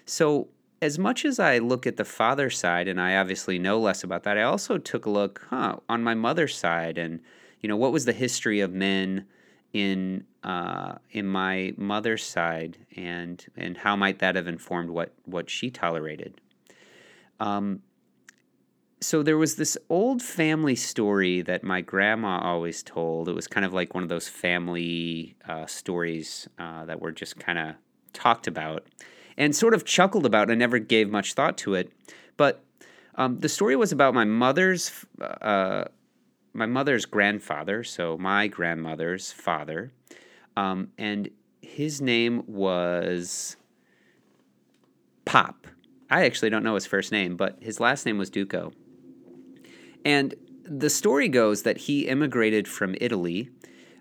So 0.04 0.48
as 0.80 0.98
much 0.98 1.24
as 1.24 1.38
I 1.38 1.58
look 1.58 1.86
at 1.86 1.96
the 1.96 2.04
father 2.04 2.50
side, 2.50 2.86
and 2.86 3.00
I 3.00 3.16
obviously 3.16 3.58
know 3.58 3.80
less 3.80 4.04
about 4.04 4.24
that, 4.24 4.36
I 4.36 4.42
also 4.42 4.78
took 4.78 5.06
a 5.06 5.10
look, 5.10 5.46
huh, 5.48 5.76
on 5.88 6.04
my 6.04 6.14
mother's 6.14 6.56
side, 6.56 6.98
and 6.98 7.20
you 7.60 7.68
know, 7.68 7.76
what 7.76 7.92
was 7.92 8.04
the 8.04 8.12
history 8.12 8.60
of 8.60 8.72
men 8.72 9.26
in 9.72 10.24
uh, 10.44 10.94
in 11.10 11.26
my 11.26 11.72
mother's 11.76 12.24
side, 12.24 12.78
and 12.96 13.44
and 13.56 13.76
how 13.76 13.96
might 13.96 14.18
that 14.20 14.36
have 14.36 14.46
informed 14.46 14.90
what 14.90 15.12
what 15.24 15.48
she 15.48 15.70
tolerated? 15.70 16.40
Um, 17.40 17.82
so 19.00 19.22
there 19.22 19.36
was 19.36 19.56
this 19.56 19.76
old 19.88 20.22
family 20.22 20.76
story 20.76 21.42
that 21.42 21.64
my 21.64 21.80
grandma 21.80 22.38
always 22.38 22.82
told. 22.82 23.28
It 23.28 23.34
was 23.34 23.48
kind 23.48 23.66
of 23.66 23.72
like 23.72 23.94
one 23.94 24.02
of 24.02 24.08
those 24.08 24.28
family 24.28 25.34
uh, 25.48 25.66
stories 25.66 26.48
uh, 26.58 26.84
that 26.84 27.00
were 27.00 27.10
just 27.10 27.38
kind 27.38 27.58
of 27.58 27.74
talked 28.12 28.46
about 28.46 28.86
and 29.36 29.56
sort 29.56 29.74
of 29.74 29.84
chuckled 29.84 30.24
about. 30.24 30.50
I 30.50 30.54
never 30.54 30.78
gave 30.78 31.10
much 31.10 31.34
thought 31.34 31.58
to 31.58 31.74
it, 31.74 31.92
but 32.36 32.64
um, 33.16 33.38
the 33.40 33.48
story 33.48 33.76
was 33.76 33.92
about 33.92 34.14
my 34.14 34.24
mother's 34.24 35.04
uh, 35.20 35.84
my 36.54 36.66
mother's 36.66 37.06
grandfather, 37.06 37.82
so 37.82 38.18
my 38.18 38.46
grandmother's 38.46 39.32
father, 39.32 39.92
um, 40.56 40.88
and 40.98 41.30
his 41.60 42.00
name 42.00 42.44
was 42.46 43.56
Pop. 45.24 45.66
I 46.10 46.24
actually 46.24 46.50
don't 46.50 46.62
know 46.62 46.74
his 46.74 46.86
first 46.86 47.12
name, 47.12 47.36
but 47.36 47.56
his 47.60 47.80
last 47.80 48.04
name 48.04 48.18
was 48.18 48.28
Duco. 48.28 48.72
And 50.04 50.34
the 50.64 50.90
story 50.90 51.28
goes 51.28 51.62
that 51.62 51.78
he 51.78 52.06
immigrated 52.08 52.68
from 52.68 52.94
Italy 53.00 53.50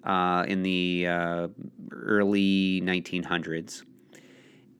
uh, 0.03 0.46
in 0.48 0.63
the 0.63 1.08
uh, 1.08 1.48
early 1.91 2.81
1900s 2.81 3.84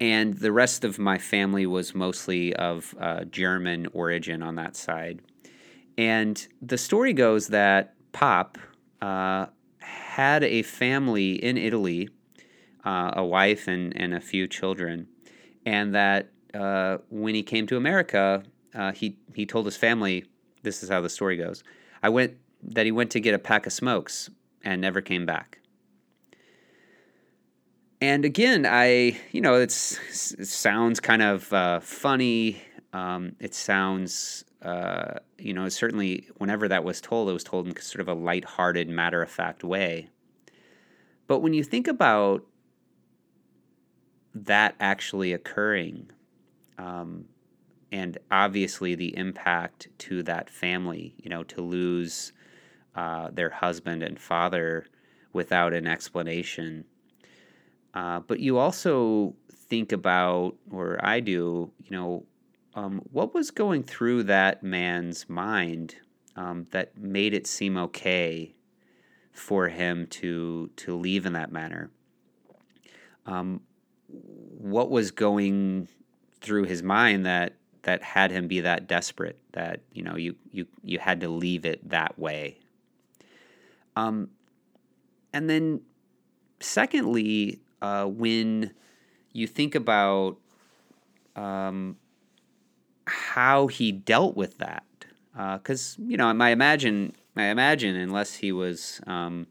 and 0.02 0.34
the 0.34 0.52
rest 0.52 0.84
of 0.84 0.98
my 0.98 1.20
family 1.20 1.68
was 1.68 1.94
mostly 1.94 2.56
of 2.56 2.96
uh, 3.00 3.24
German 3.26 3.86
origin 3.94 4.42
on 4.42 4.56
that 4.56 4.76
side. 4.76 5.22
And 5.96 6.46
the 6.60 6.78
story 6.80 7.14
goes 7.14 7.50
that 7.50 7.94
Pop 8.12 8.58
uh, 9.00 9.46
had 10.12 10.44
a 10.44 10.62
family 10.62 11.34
in 11.34 11.58
Italy, 11.58 12.10
uh, 12.84 13.12
a 13.16 13.24
wife 13.24 13.68
and, 13.68 13.96
and 13.96 14.14
a 14.14 14.22
few 14.22 14.48
children, 14.48 15.08
and 15.66 15.94
that 15.96 16.30
uh, 16.54 16.98
when 17.10 17.36
he 17.36 17.44
came 17.44 17.68
to 17.68 17.78
America, 17.78 18.44
uh, 18.76 18.92
he 18.92 19.18
he 19.34 19.46
told 19.46 19.66
his 19.66 19.78
family, 19.78 20.26
"This 20.64 20.84
is 20.84 20.90
how 20.90 21.02
the 21.02 21.10
story 21.10 21.38
goes." 21.38 21.64
I 22.04 22.10
went 22.10 22.38
that 22.64 22.86
he 22.86 22.92
went 22.92 23.12
to 23.12 23.20
get 23.20 23.34
a 23.34 23.40
pack 23.40 23.66
of 23.66 23.74
smokes 23.74 24.30
and 24.64 24.80
never 24.82 25.02
came 25.02 25.26
back 25.26 25.62
and 28.02 28.26
again, 28.26 28.66
I 28.66 29.18
you 29.32 29.42
know 29.42 29.56
it 29.56 29.72
sounds 29.72 31.00
kind 31.00 31.22
of 31.22 31.54
uh, 31.54 31.80
funny. 31.80 32.62
Um, 32.94 33.36
it 33.40 33.54
sounds 33.54 34.44
uh, 34.62 35.20
you 35.38 35.54
know 35.54 35.68
certainly 35.70 36.28
whenever 36.38 36.68
that 36.68 36.84
was 36.84 37.02
told, 37.02 37.30
it 37.30 37.34
was 37.34 37.44
told 37.44 37.68
in 37.68 37.76
sort 37.78 38.02
of 38.02 38.08
a 38.08 38.14
light-hearted, 38.14 38.90
matter-of-fact 38.90 39.64
way. 39.64 40.10
But 41.28 41.40
when 41.40 41.54
you 41.54 41.64
think 41.64 41.88
about 41.88 42.46
that 44.34 44.76
actually 44.80 45.34
occurring, 45.34 46.12
um, 46.78 47.26
and 47.92 48.18
obviously 48.30 48.96
the 48.96 49.16
impact 49.18 49.88
to 50.00 50.24
that 50.24 50.50
family, 50.50 51.14
you 51.18 51.30
know, 51.30 51.44
to 51.44 51.62
lose 51.62 52.34
uh, 52.96 53.30
their 53.32 53.50
husband 53.50 54.04
and 54.04 54.20
father 54.20 54.86
without 55.34 55.74
an 55.74 55.88
explanation 55.88 56.86
uh, 57.94 58.20
but 58.22 58.40
you 58.40 58.58
also 58.58 59.36
think 59.54 59.92
about, 59.92 60.56
or 60.72 60.98
I 61.04 61.20
do, 61.20 61.72
you 61.84 61.92
know, 61.92 62.26
um, 62.74 63.02
what 63.12 63.34
was 63.34 63.52
going 63.52 63.84
through 63.84 64.24
that 64.24 64.64
man's 64.64 65.28
mind 65.30 65.96
um, 66.36 66.68
that 66.72 66.98
made 66.98 67.34
it 67.34 67.46
seem 67.48 67.78
okay 67.78 68.56
for 69.32 69.68
him 69.68 70.08
to 70.08 70.70
to 70.78 70.96
leave 70.96 71.26
in 71.26 71.34
that 71.34 71.52
manner? 71.52 71.92
Um, 73.26 73.62
what 74.08 74.90
was 74.90 75.12
going 75.12 75.88
through 76.40 76.64
his 76.64 76.82
mind 76.82 77.26
that 77.26 77.56
that 77.84 78.04
had 78.04 78.32
him 78.32 78.48
be 78.48 78.62
that 78.62 78.88
desperate 78.88 79.40
that 79.54 79.82
you 79.92 80.04
know 80.04 80.16
you 80.16 80.36
you 80.52 80.68
you 80.84 81.00
had 81.00 81.20
to 81.22 81.30
leave 81.30 81.66
it 81.66 81.90
that 81.90 82.18
way? 82.18 82.60
Um, 83.96 84.30
and 85.34 85.50
then 85.50 85.82
secondly, 86.62 87.60
uh, 87.82 88.06
when 88.06 88.72
you 89.34 89.48
think 89.48 89.76
about 89.76 90.38
um, 91.36 91.98
how 93.06 93.68
he 93.68 93.92
dealt 93.92 94.36
with 94.36 94.58
that, 94.60 94.86
because 95.34 95.98
uh, 96.00 96.04
you 96.08 96.18
know, 96.18 96.28
I 96.28 96.50
imagine, 96.50 97.14
I 97.36 97.46
imagine, 97.46 97.96
unless 97.96 98.36
he 98.36 98.52
was 98.52 99.02
um, 99.08 99.48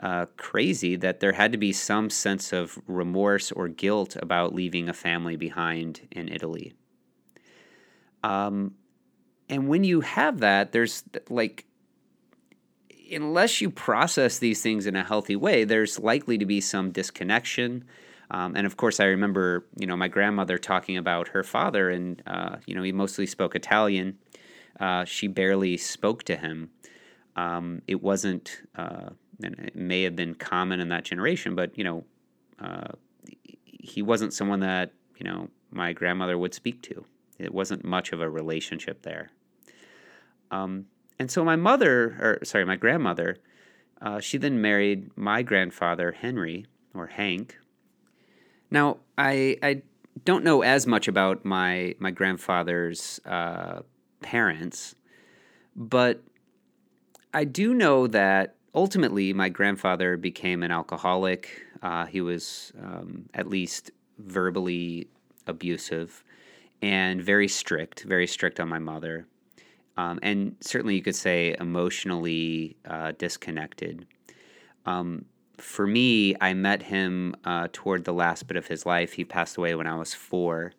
uh, 0.00 0.26
crazy, 0.36 0.96
that 0.96 1.20
there 1.20 1.32
had 1.32 1.52
to 1.52 1.58
be 1.58 1.72
some 1.72 2.10
sense 2.10 2.52
of 2.52 2.78
remorse 2.86 3.50
or 3.52 3.68
guilt 3.68 4.16
about 4.20 4.54
leaving 4.54 4.88
a 4.88 4.94
family 4.94 5.36
behind 5.36 6.06
in 6.10 6.28
Italy. 6.28 6.74
Um, 8.22 8.74
and 9.48 9.68
when 9.68 9.84
you 9.84 10.00
have 10.00 10.40
that, 10.40 10.72
there's 10.72 11.04
like 11.30 11.64
unless 13.10 13.60
you 13.60 13.70
process 13.70 14.38
these 14.38 14.62
things 14.62 14.86
in 14.86 14.96
a 14.96 15.04
healthy 15.04 15.36
way, 15.36 15.64
there's 15.64 15.98
likely 15.98 16.38
to 16.38 16.46
be 16.46 16.60
some 16.60 16.90
disconnection. 16.90 17.84
Um, 18.30 18.56
and 18.56 18.66
of 18.66 18.76
course, 18.76 19.00
I 19.00 19.06
remember, 19.06 19.66
you 19.76 19.86
know, 19.86 19.96
my 19.96 20.08
grandmother 20.08 20.58
talking 20.58 20.96
about 20.96 21.28
her 21.28 21.42
father, 21.42 21.90
and 21.90 22.22
uh, 22.26 22.56
you 22.66 22.74
know, 22.74 22.82
he 22.82 22.92
mostly 22.92 23.26
spoke 23.26 23.54
Italian. 23.54 24.18
Uh, 24.78 25.04
she 25.04 25.26
barely 25.26 25.76
spoke 25.76 26.22
to 26.24 26.36
him. 26.36 26.70
Um, 27.36 27.82
it 27.86 28.02
wasn't, 28.02 28.62
uh, 28.76 29.10
and 29.42 29.58
it 29.58 29.76
may 29.76 30.02
have 30.02 30.16
been 30.16 30.34
common 30.34 30.80
in 30.80 30.88
that 30.90 31.04
generation, 31.04 31.54
but 31.54 31.76
you 31.78 31.84
know, 31.84 32.04
uh, 32.60 32.92
he 33.64 34.02
wasn't 34.02 34.34
someone 34.34 34.60
that 34.60 34.92
you 35.16 35.24
know 35.24 35.48
my 35.70 35.92
grandmother 35.92 36.36
would 36.36 36.54
speak 36.54 36.82
to. 36.82 37.04
It 37.38 37.54
wasn't 37.54 37.84
much 37.84 38.12
of 38.12 38.20
a 38.20 38.28
relationship 38.28 39.02
there. 39.02 39.30
Um, 40.50 40.86
and 41.18 41.30
so 41.30 41.44
my 41.44 41.56
mother, 41.56 42.16
or 42.20 42.44
sorry, 42.44 42.64
my 42.64 42.76
grandmother, 42.76 43.38
uh, 44.00 44.20
she 44.20 44.38
then 44.38 44.60
married 44.60 45.10
my 45.16 45.42
grandfather 45.42 46.12
Henry 46.12 46.66
or 46.94 47.08
Hank. 47.08 47.58
Now 48.70 48.98
I 49.16 49.56
I 49.62 49.82
don't 50.24 50.44
know 50.44 50.62
as 50.62 50.86
much 50.86 51.08
about 51.08 51.44
my 51.44 51.94
my 51.98 52.10
grandfather's 52.10 53.20
uh, 53.24 53.80
parents, 54.20 54.94
but 55.76 56.22
I 57.32 57.44
do 57.44 57.74
know 57.74 58.06
that 58.08 58.56
ultimately 58.74 59.32
my 59.32 59.48
grandfather 59.48 60.16
became 60.16 60.62
an 60.62 60.70
alcoholic. 60.70 61.62
Uh, 61.82 62.06
he 62.06 62.20
was 62.20 62.72
um, 62.82 63.28
at 63.34 63.48
least 63.48 63.90
verbally 64.18 65.08
abusive 65.46 66.24
and 66.82 67.20
very 67.22 67.48
strict, 67.48 68.04
very 68.04 68.26
strict 68.26 68.60
on 68.60 68.68
my 68.68 68.78
mother. 68.78 69.26
Um, 69.96 70.20
and 70.22 70.56
certainly 70.60 70.94
you 70.94 71.02
could 71.02 71.16
say 71.16 71.56
emotionally 71.58 72.76
uh, 72.84 73.12
disconnected. 73.18 74.06
Um, 74.86 75.24
for 75.60 75.86
me, 75.86 76.34
I 76.40 76.54
met 76.54 76.82
him 76.82 77.34
uh, 77.44 77.68
toward 77.72 78.04
the 78.04 78.12
last 78.12 78.46
bit 78.46 78.56
of 78.56 78.66
his 78.66 78.86
life. 78.86 79.12
He 79.12 79.24
passed 79.24 79.56
away 79.56 79.74
when 79.74 79.86
I 79.86 79.96
was 79.96 80.14
four. 80.14 80.72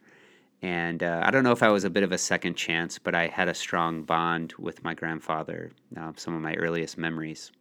And 0.61 1.03
uh, 1.03 1.21
I 1.23 1.31
don't 1.31 1.43
know 1.43 1.51
if 1.51 1.63
I 1.63 1.69
was 1.69 1.83
a 1.83 1.89
bit 1.89 2.03
of 2.03 2.11
a 2.11 2.17
second 2.17 2.55
chance, 2.55 2.99
but 2.99 3.15
I 3.15 3.27
had 3.27 3.47
a 3.47 3.53
strong 3.53 4.03
bond 4.03 4.53
with 4.59 4.83
my 4.83 4.93
grandfather, 4.93 5.71
uh, 5.97 6.11
some 6.17 6.33
of 6.33 6.41
my 6.41 6.55
earliest 6.55 6.97
memories. 6.97 7.51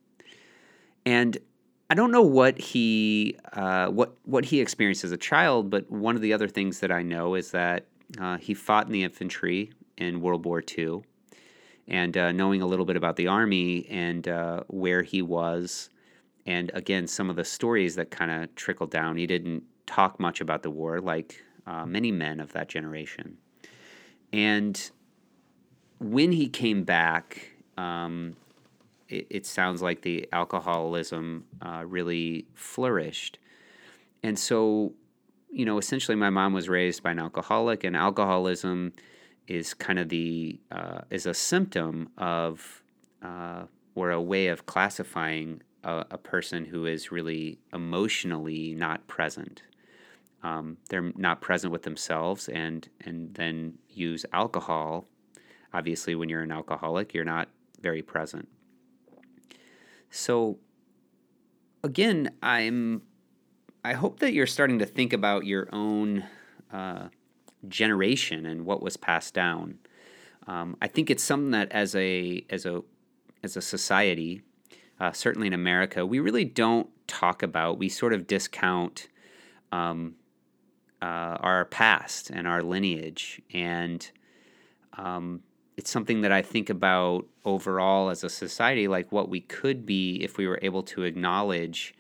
And 1.06 1.38
I 1.90 1.94
don't 1.94 2.10
know 2.10 2.22
what 2.22 2.58
he 2.58 3.36
uh, 3.52 3.86
what 3.88 4.16
what 4.24 4.44
he 4.44 4.60
experienced 4.60 5.04
as 5.04 5.12
a 5.12 5.16
child, 5.16 5.70
but 5.70 5.90
one 5.90 6.16
of 6.16 6.22
the 6.22 6.32
other 6.32 6.48
things 6.48 6.80
that 6.80 6.90
I 6.90 7.02
know 7.02 7.34
is 7.34 7.52
that 7.52 7.86
uh, 8.20 8.36
he 8.36 8.52
fought 8.52 8.86
in 8.86 8.92
the 8.92 9.04
infantry 9.04 9.72
in 9.96 10.20
World 10.20 10.44
War 10.44 10.62
II 10.76 11.02
and 11.86 12.16
uh, 12.16 12.32
knowing 12.32 12.62
a 12.62 12.66
little 12.66 12.84
bit 12.84 12.96
about 12.96 13.16
the 13.16 13.28
army 13.28 13.86
and 13.88 14.26
where 14.66 15.02
he 15.02 15.22
was, 15.22 15.88
and 16.48 16.70
again 16.72 17.06
some 17.06 17.28
of 17.28 17.36
the 17.36 17.44
stories 17.44 17.94
that 17.96 18.10
kind 18.10 18.30
of 18.30 18.54
trickled 18.54 18.90
down. 18.90 19.18
He 19.18 19.26
didn't 19.26 19.64
talk 19.86 20.18
much 20.18 20.40
about 20.40 20.62
the 20.62 20.70
war, 20.70 20.98
like 20.98 21.44
uh, 21.66 21.84
many 21.84 22.10
men 22.10 22.40
of 22.40 22.54
that 22.54 22.68
generation. 22.68 23.36
And 24.32 24.90
when 26.00 26.32
he 26.32 26.48
came 26.48 26.84
back, 26.84 27.50
um, 27.76 28.34
it, 29.10 29.26
it, 29.28 29.46
sounds 29.46 29.82
like 29.82 30.00
the 30.02 30.26
alcoholism 30.32 31.44
uh, 31.60 31.84
really 31.86 32.46
flourished, 32.54 33.38
and 34.22 34.38
so 34.38 34.94
you 35.50 35.64
know, 35.64 35.78
essentially, 35.78 36.14
my 36.14 36.28
mom 36.30 36.52
was 36.52 36.68
raised 36.68 37.02
by 37.02 37.12
an 37.12 37.18
alcoholic, 37.18 37.84
and 37.84 37.96
alcoholism 37.96 38.92
is 39.46 39.72
kind 39.72 39.98
of 39.98 40.08
the 40.08 40.58
uh, 40.70 41.00
is 41.10 41.24
a 41.26 41.34
symptom 41.34 42.10
of 42.18 42.82
uh, 43.22 43.62
or 43.94 44.10
a 44.10 44.20
way 44.20 44.48
of 44.48 44.66
classifying 44.66 45.62
a, 45.88 46.06
a, 46.12 46.18
person 46.18 46.66
who 46.66 46.84
is 46.84 47.10
really 47.10 47.58
emotionally 47.72 48.74
not 48.74 49.06
present. 49.06 49.62
Um, 50.42 50.76
they're 50.88 51.12
not 51.16 51.40
present 51.40 51.72
with 51.72 51.82
themselves, 51.82 52.48
and 52.48 52.88
and 53.00 53.34
then 53.34 53.78
use 53.88 54.24
alcohol. 54.32 55.06
Obviously, 55.72 56.14
when 56.14 56.28
you're 56.28 56.42
an 56.42 56.52
alcoholic, 56.52 57.14
you're 57.14 57.24
not 57.24 57.48
very 57.80 58.02
present. 58.02 58.48
So, 60.10 60.58
again, 61.82 62.30
I'm. 62.42 63.02
I 63.84 63.94
hope 63.94 64.20
that 64.20 64.32
you're 64.32 64.46
starting 64.46 64.78
to 64.80 64.86
think 64.86 65.12
about 65.12 65.46
your 65.46 65.68
own 65.72 66.24
uh, 66.72 67.08
generation 67.66 68.44
and 68.44 68.66
what 68.66 68.82
was 68.82 68.96
passed 68.96 69.32
down. 69.32 69.78
Um, 70.46 70.76
I 70.82 70.88
think 70.88 71.10
it's 71.10 71.24
something 71.24 71.52
that 71.52 71.72
as 71.72 71.94
a 71.94 72.44
as 72.50 72.66
a 72.66 72.82
as 73.42 73.56
a 73.56 73.62
society, 73.62 74.42
uh, 75.00 75.12
certainly 75.12 75.46
in 75.46 75.52
America, 75.52 76.04
we 76.04 76.20
really 76.20 76.44
don't 76.44 76.88
talk 77.06 77.42
about. 77.42 77.78
We 77.78 77.88
sort 77.88 78.12
of 78.12 78.26
discount 78.26 79.08
um, 79.72 80.14
uh, 81.00 81.04
our 81.40 81.64
past 81.66 82.30
and 82.30 82.46
our 82.46 82.62
lineage, 82.62 83.40
and 83.52 84.10
um, 84.96 85.42
it's 85.76 85.90
something 85.90 86.22
that 86.22 86.32
I 86.32 86.42
think 86.42 86.70
about 86.70 87.26
overall 87.44 88.10
as 88.10 88.24
a 88.24 88.28
society, 88.28 88.88
like 88.88 89.12
what 89.12 89.28
we 89.28 89.40
could 89.40 89.86
be 89.86 90.16
if 90.16 90.36
we 90.36 90.46
were 90.46 90.58
able 90.62 90.82
to 90.84 91.04
acknowledge 91.04 91.94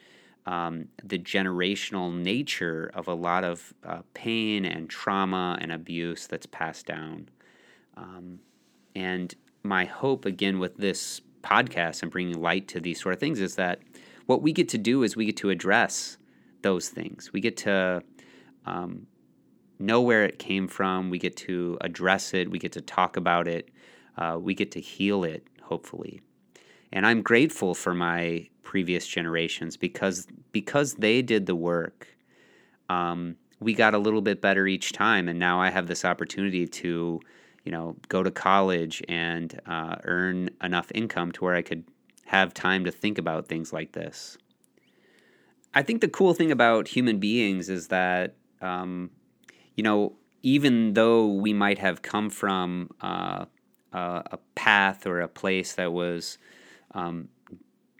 um, 0.46 0.88
the 1.04 1.18
generational 1.18 2.12
nature 2.12 2.90
of 2.94 3.06
a 3.06 3.14
lot 3.14 3.44
of 3.44 3.74
uh, 3.84 4.00
pain 4.14 4.64
and 4.64 4.88
trauma 4.88 5.58
and 5.60 5.70
abuse 5.70 6.26
that's 6.26 6.46
passed 6.46 6.86
down. 6.86 7.28
Um, 7.96 8.40
and 8.96 9.34
my 9.62 9.84
hope, 9.84 10.24
again, 10.24 10.58
with 10.58 10.76
this 10.78 11.20
podcast 11.48 12.02
and 12.02 12.10
bringing 12.10 12.40
light 12.40 12.68
to 12.68 12.80
these 12.80 13.00
sort 13.00 13.14
of 13.14 13.20
things 13.20 13.40
is 13.40 13.54
that 13.54 13.80
what 14.26 14.42
we 14.42 14.52
get 14.52 14.68
to 14.70 14.78
do 14.78 15.02
is 15.02 15.16
we 15.16 15.24
get 15.24 15.36
to 15.38 15.50
address 15.50 16.18
those 16.62 16.88
things. 16.88 17.32
We 17.32 17.40
get 17.40 17.56
to 17.58 18.02
um, 18.66 19.06
know 19.78 20.02
where 20.02 20.24
it 20.24 20.38
came 20.38 20.68
from. 20.68 21.10
We 21.10 21.18
get 21.18 21.36
to 21.38 21.78
address 21.80 22.34
it. 22.34 22.50
We 22.50 22.58
get 22.58 22.72
to 22.72 22.80
talk 22.80 23.16
about 23.16 23.48
it. 23.48 23.70
Uh, 24.16 24.38
we 24.40 24.54
get 24.54 24.72
to 24.72 24.80
heal 24.80 25.24
it, 25.24 25.46
hopefully. 25.62 26.20
And 26.92 27.06
I'm 27.06 27.22
grateful 27.22 27.74
for 27.74 27.94
my 27.94 28.48
previous 28.62 29.06
generations 29.06 29.76
because 29.76 30.26
because 30.52 30.94
they 30.94 31.22
did 31.22 31.46
the 31.46 31.54
work. 31.54 32.08
Um, 32.90 33.36
we 33.60 33.74
got 33.74 33.94
a 33.94 33.98
little 33.98 34.20
bit 34.20 34.40
better 34.40 34.66
each 34.66 34.92
time, 34.92 35.28
and 35.28 35.38
now 35.38 35.60
I 35.60 35.70
have 35.70 35.86
this 35.86 36.04
opportunity 36.04 36.66
to, 36.66 37.20
you 37.68 37.72
know, 37.72 37.94
go 38.08 38.22
to 38.22 38.30
college 38.30 39.02
and 39.10 39.60
uh, 39.66 39.96
earn 40.04 40.48
enough 40.62 40.90
income 40.94 41.30
to 41.32 41.44
where 41.44 41.54
I 41.54 41.60
could 41.60 41.84
have 42.24 42.54
time 42.54 42.86
to 42.86 42.90
think 42.90 43.18
about 43.18 43.46
things 43.46 43.74
like 43.74 43.92
this. 43.92 44.38
I 45.74 45.82
think 45.82 46.00
the 46.00 46.08
cool 46.08 46.32
thing 46.32 46.50
about 46.50 46.88
human 46.88 47.18
beings 47.18 47.68
is 47.68 47.88
that, 47.88 48.36
um, 48.62 49.10
you 49.74 49.82
know, 49.82 50.14
even 50.42 50.94
though 50.94 51.26
we 51.26 51.52
might 51.52 51.76
have 51.76 52.00
come 52.00 52.30
from 52.30 52.88
uh, 53.02 53.44
a 53.92 54.38
path 54.54 55.06
or 55.06 55.20
a 55.20 55.28
place 55.28 55.74
that 55.74 55.92
was 55.92 56.38
um, 56.92 57.28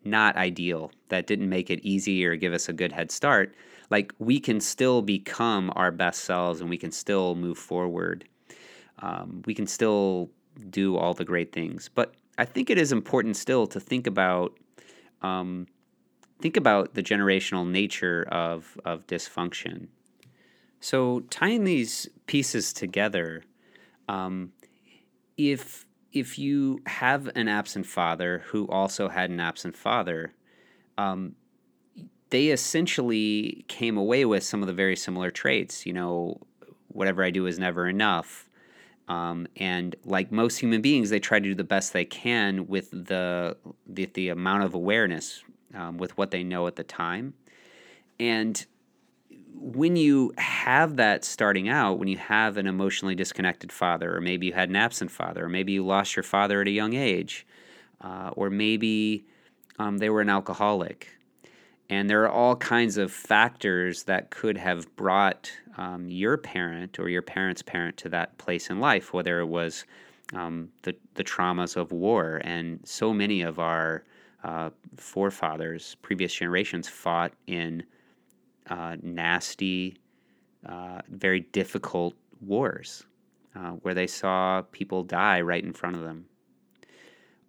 not 0.02 0.34
ideal, 0.36 0.92
that 1.10 1.26
didn't 1.26 1.50
make 1.50 1.68
it 1.68 1.80
easy 1.82 2.24
or 2.24 2.36
give 2.36 2.54
us 2.54 2.70
a 2.70 2.72
good 2.72 2.92
head 2.92 3.10
start, 3.10 3.54
like 3.90 4.14
we 4.18 4.40
can 4.40 4.62
still 4.62 5.02
become 5.02 5.70
our 5.76 5.90
best 5.90 6.24
selves 6.24 6.62
and 6.62 6.70
we 6.70 6.78
can 6.78 6.90
still 6.90 7.34
move 7.34 7.58
forward. 7.58 8.24
Um, 9.00 9.42
we 9.46 9.54
can 9.54 9.66
still 9.66 10.30
do 10.70 10.96
all 10.96 11.14
the 11.14 11.24
great 11.24 11.52
things. 11.52 11.88
But 11.92 12.14
I 12.36 12.44
think 12.44 12.70
it 12.70 12.78
is 12.78 12.92
important 12.92 13.36
still 13.36 13.66
to 13.68 13.80
think 13.80 14.06
about 14.06 14.58
um, 15.22 15.66
think 16.40 16.56
about 16.56 16.94
the 16.94 17.02
generational 17.02 17.68
nature 17.68 18.26
of 18.30 18.78
of 18.84 19.06
dysfunction. 19.06 19.88
So 20.80 21.20
tying 21.30 21.64
these 21.64 22.08
pieces 22.26 22.72
together, 22.72 23.42
um, 24.08 24.52
if 25.36 25.84
if 26.12 26.38
you 26.38 26.80
have 26.86 27.28
an 27.34 27.48
absent 27.48 27.86
father 27.86 28.44
who 28.46 28.66
also 28.68 29.08
had 29.08 29.30
an 29.30 29.40
absent 29.40 29.76
father, 29.76 30.34
um, 30.96 31.34
they 32.30 32.48
essentially 32.48 33.64
came 33.68 33.96
away 33.96 34.24
with 34.24 34.42
some 34.44 34.62
of 34.62 34.66
the 34.66 34.72
very 34.72 34.96
similar 34.96 35.30
traits. 35.30 35.84
You 35.84 35.92
know, 35.92 36.40
whatever 36.88 37.24
I 37.24 37.30
do 37.30 37.46
is 37.46 37.58
never 37.58 37.88
enough. 37.88 38.47
Um, 39.08 39.46
and 39.56 39.96
like 40.04 40.30
most 40.30 40.58
human 40.58 40.82
beings, 40.82 41.10
they 41.10 41.18
try 41.18 41.38
to 41.38 41.44
do 41.44 41.54
the 41.54 41.64
best 41.64 41.92
they 41.92 42.04
can 42.04 42.68
with 42.68 42.90
the 42.90 43.56
the, 43.86 44.06
the 44.06 44.28
amount 44.28 44.64
of 44.64 44.74
awareness 44.74 45.42
um, 45.74 45.96
with 45.96 46.16
what 46.18 46.30
they 46.30 46.44
know 46.44 46.66
at 46.66 46.76
the 46.76 46.84
time. 46.84 47.34
And 48.20 48.64
when 49.54 49.96
you 49.96 50.32
have 50.38 50.96
that 50.96 51.24
starting 51.24 51.68
out, 51.68 51.98
when 51.98 52.08
you 52.08 52.18
have 52.18 52.56
an 52.56 52.66
emotionally 52.66 53.14
disconnected 53.14 53.72
father, 53.72 54.16
or 54.16 54.20
maybe 54.20 54.46
you 54.46 54.52
had 54.52 54.68
an 54.68 54.76
absent 54.76 55.10
father, 55.10 55.46
or 55.46 55.48
maybe 55.48 55.72
you 55.72 55.84
lost 55.84 56.14
your 56.14 56.22
father 56.22 56.60
at 56.60 56.68
a 56.68 56.70
young 56.70 56.94
age, 56.94 57.46
uh, 58.00 58.30
or 58.34 58.50
maybe 58.50 59.24
um, 59.78 59.98
they 59.98 60.10
were 60.10 60.20
an 60.20 60.28
alcoholic. 60.28 61.08
And 61.90 62.08
there 62.08 62.22
are 62.24 62.30
all 62.30 62.54
kinds 62.54 62.98
of 62.98 63.10
factors 63.10 64.04
that 64.04 64.30
could 64.30 64.58
have 64.58 64.94
brought 64.94 65.50
um, 65.78 66.08
your 66.08 66.36
parent 66.36 66.98
or 66.98 67.08
your 67.08 67.22
parent's 67.22 67.62
parent 67.62 67.96
to 67.98 68.08
that 68.10 68.36
place 68.38 68.68
in 68.68 68.80
life, 68.80 69.12
whether 69.12 69.40
it 69.40 69.46
was 69.46 69.84
um, 70.34 70.68
the, 70.82 70.94
the 71.14 71.24
traumas 71.24 71.76
of 71.76 71.92
war. 71.92 72.40
And 72.44 72.80
so 72.84 73.14
many 73.14 73.42
of 73.42 73.58
our 73.58 74.04
uh, 74.44 74.70
forefathers, 74.96 75.96
previous 76.02 76.34
generations, 76.34 76.88
fought 76.88 77.32
in 77.46 77.84
uh, 78.68 78.96
nasty, 79.02 79.96
uh, 80.66 81.00
very 81.08 81.40
difficult 81.40 82.14
wars 82.40 83.06
uh, 83.56 83.70
where 83.82 83.94
they 83.94 84.06
saw 84.06 84.62
people 84.72 85.02
die 85.02 85.40
right 85.40 85.64
in 85.64 85.72
front 85.72 85.96
of 85.96 86.02
them. 86.02 86.26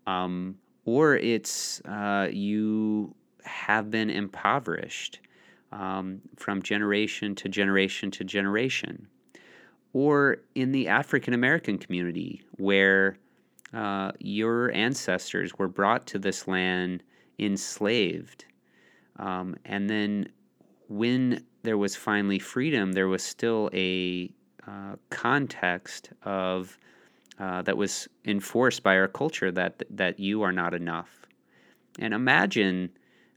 Um, 0.08 0.56
or 0.86 1.18
it's 1.18 1.82
uh, 1.82 2.30
you 2.32 3.13
have 3.44 3.92
been 3.92 4.10
impoverished 4.10 5.20
um, 5.72 6.22
from 6.36 6.62
generation 6.62 7.36
to 7.36 7.50
generation 7.50 8.12
to 8.12 8.24
generation. 8.24 9.08
Or 9.94 10.38
in 10.56 10.72
the 10.72 10.88
African 10.88 11.34
American 11.34 11.78
community, 11.78 12.42
where 12.58 13.18
uh, 13.74 14.12
your 14.20 14.72
ancestors 14.72 15.58
were 15.58 15.68
brought 15.68 16.06
to 16.08 16.20
this 16.20 16.48
land 16.48 17.04
enslaved. 17.40 18.46
Um, 19.18 19.56
and 19.66 19.90
then 19.90 20.30
when 20.88 21.44
there 21.64 21.78
was 21.78 21.96
finally 21.96 22.40
freedom, 22.40 22.94
there 22.94 23.08
was 23.08 23.24
still 23.24 23.70
a 23.74 24.32
uh, 24.68 24.96
context 25.10 26.10
of 26.24 26.78
uh, 27.40 27.62
that 27.62 27.78
was 27.78 28.08
enforced 28.26 28.84
by 28.84 28.98
our 28.98 29.08
culture 29.08 29.52
that 29.52 29.82
that 29.90 30.20
you 30.20 30.42
are 30.42 30.52
not 30.52 30.74
enough. 30.74 31.26
And 32.00 32.14
imagine 32.14 32.90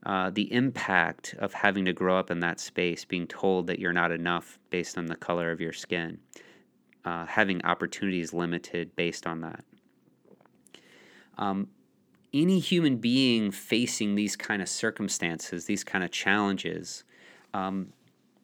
uh, 0.04 0.30
the 0.30 0.52
impact 0.52 1.34
of 1.38 1.52
having 1.52 1.84
to 1.84 1.92
grow 1.92 2.18
up 2.18 2.30
in 2.30 2.40
that 2.40 2.58
space, 2.58 3.04
being 3.04 3.26
told 3.26 3.66
that 3.68 3.78
you're 3.78 3.92
not 3.92 4.10
enough 4.10 4.58
based 4.70 4.98
on 4.98 5.06
the 5.06 5.14
color 5.14 5.52
of 5.52 5.60
your 5.60 5.72
skin, 5.72 6.18
uh, 7.04 7.24
having 7.26 7.64
opportunities 7.64 8.32
limited 8.32 8.94
based 8.96 9.26
on 9.26 9.40
that. 9.42 9.64
Um, 11.38 11.68
any 12.34 12.58
human 12.58 12.96
being 12.96 13.50
facing 13.50 14.14
these 14.14 14.36
kind 14.36 14.62
of 14.62 14.68
circumstances, 14.68 15.66
these 15.66 15.84
kind 15.84 16.02
of 16.02 16.10
challenges, 16.10 17.04
um, 17.54 17.92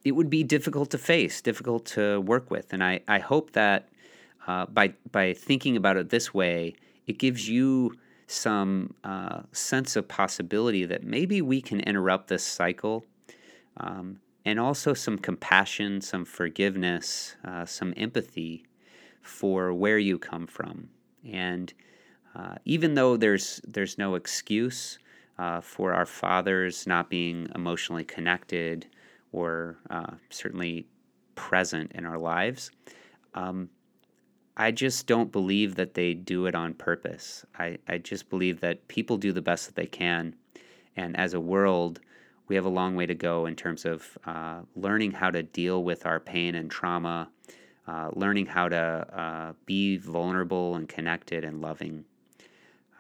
it 0.04 0.12
would 0.12 0.30
be 0.30 0.44
difficult 0.44 0.90
to 0.90 0.98
face, 0.98 1.40
difficult 1.40 1.86
to 1.86 2.20
work 2.20 2.50
with. 2.50 2.72
And 2.72 2.84
I, 2.84 3.00
I 3.08 3.18
hope 3.18 3.52
that 3.52 3.88
uh, 4.46 4.66
by, 4.66 4.94
by 5.10 5.32
thinking 5.34 5.76
about 5.76 5.96
it 5.96 6.10
this 6.10 6.32
way, 6.32 6.74
it 7.06 7.18
gives 7.18 7.48
you 7.48 7.96
some 8.28 8.94
uh, 9.02 9.40
sense 9.52 9.96
of 9.96 10.06
possibility 10.06 10.84
that 10.84 11.02
maybe 11.02 11.42
we 11.42 11.60
can 11.60 11.80
interrupt 11.80 12.28
this 12.28 12.44
cycle. 12.44 13.04
Um, 13.78 14.20
and 14.44 14.60
also 14.60 14.94
some 14.94 15.18
compassion, 15.18 16.00
some 16.00 16.24
forgiveness, 16.24 17.36
uh, 17.44 17.64
some 17.64 17.92
empathy 17.96 18.64
for 19.20 19.74
where 19.74 19.98
you 19.98 20.18
come 20.18 20.46
from. 20.46 20.88
And 21.30 21.72
uh, 22.34 22.56
even 22.64 22.94
though 22.94 23.16
there's 23.16 23.60
there's 23.66 23.98
no 23.98 24.14
excuse 24.14 24.98
uh, 25.38 25.60
for 25.60 25.92
our 25.92 26.06
fathers 26.06 26.86
not 26.86 27.10
being 27.10 27.48
emotionally 27.54 28.04
connected 28.04 28.86
or 29.32 29.78
uh, 29.90 30.12
certainly 30.30 30.86
present 31.34 31.92
in 31.94 32.06
our 32.06 32.18
lives, 32.18 32.70
um, 33.34 33.68
I 34.58 34.72
just 34.72 35.06
don't 35.06 35.30
believe 35.32 35.76
that 35.76 35.94
they 35.94 36.14
do 36.14 36.46
it 36.46 36.54
on 36.54 36.74
purpose. 36.74 37.46
I, 37.58 37.78
I 37.86 37.98
just 37.98 38.28
believe 38.28 38.60
that 38.60 38.88
people 38.88 39.16
do 39.16 39.32
the 39.32 39.40
best 39.40 39.66
that 39.66 39.76
they 39.76 39.86
can, 39.86 40.34
and 40.96 41.16
as 41.16 41.34
a 41.34 41.40
world, 41.40 42.00
we 42.48 42.56
have 42.56 42.64
a 42.64 42.70
long 42.70 42.96
way 42.96 43.06
to 43.06 43.14
go 43.14 43.46
in 43.46 43.54
terms 43.54 43.84
of 43.84 44.18
uh, 44.26 44.60
learning 44.74 45.12
how 45.12 45.30
to 45.30 45.42
deal 45.42 45.84
with 45.84 46.06
our 46.06 46.18
pain 46.18 46.54
and 46.54 46.70
trauma. 46.70 47.30
Uh, 47.86 48.10
learning 48.12 48.44
how 48.44 48.68
to 48.68 48.76
uh, 48.76 49.52
be 49.64 49.96
vulnerable 49.96 50.74
and 50.74 50.90
connected 50.90 51.42
and 51.42 51.62
loving 51.62 52.04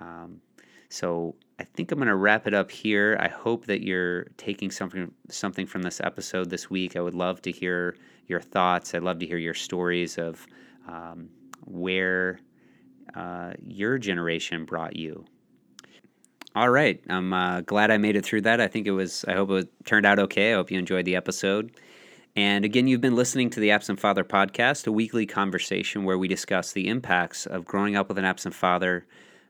um, 0.00 0.40
so 0.88 1.34
I 1.58 1.64
think 1.64 1.92
I'm 1.92 1.98
going 1.98 2.08
to 2.08 2.16
wrap 2.16 2.46
it 2.46 2.54
up 2.54 2.70
here. 2.70 3.16
I 3.20 3.28
hope 3.28 3.66
that 3.66 3.82
you're 3.82 4.24
taking 4.36 4.70
something 4.70 5.12
something 5.28 5.66
from 5.66 5.82
this 5.82 6.00
episode 6.00 6.50
this 6.50 6.70
week. 6.70 6.96
I 6.96 7.00
would 7.00 7.14
love 7.14 7.42
to 7.42 7.52
hear 7.52 7.96
your 8.26 8.40
thoughts. 8.40 8.94
I'd 8.94 9.02
love 9.02 9.18
to 9.18 9.26
hear 9.26 9.38
your 9.38 9.54
stories 9.54 10.18
of 10.18 10.46
um, 10.86 11.28
where 11.64 12.40
uh, 13.14 13.52
your 13.66 13.98
generation 13.98 14.64
brought 14.64 14.96
you. 14.96 15.24
All 16.54 16.70
right, 16.70 17.00
I'm 17.08 17.32
uh, 17.32 17.60
glad 17.60 17.90
I 17.90 17.98
made 17.98 18.16
it 18.16 18.24
through 18.24 18.42
that. 18.42 18.60
I 18.60 18.68
think 18.68 18.86
it 18.86 18.92
was. 18.92 19.24
I 19.28 19.34
hope 19.34 19.50
it 19.50 19.68
turned 19.84 20.06
out 20.06 20.18
okay. 20.18 20.52
I 20.52 20.56
hope 20.56 20.70
you 20.70 20.78
enjoyed 20.78 21.04
the 21.04 21.16
episode. 21.16 21.72
And 22.34 22.64
again, 22.64 22.86
you've 22.86 23.00
been 23.00 23.16
listening 23.16 23.50
to 23.50 23.60
the 23.60 23.70
Absent 23.70 24.00
Father 24.00 24.24
podcast, 24.24 24.86
a 24.86 24.92
weekly 24.92 25.26
conversation 25.26 26.04
where 26.04 26.18
we 26.18 26.28
discuss 26.28 26.72
the 26.72 26.88
impacts 26.88 27.46
of 27.46 27.64
growing 27.64 27.96
up 27.96 28.08
with 28.08 28.18
an 28.18 28.24
absent 28.24 28.54
father 28.54 29.06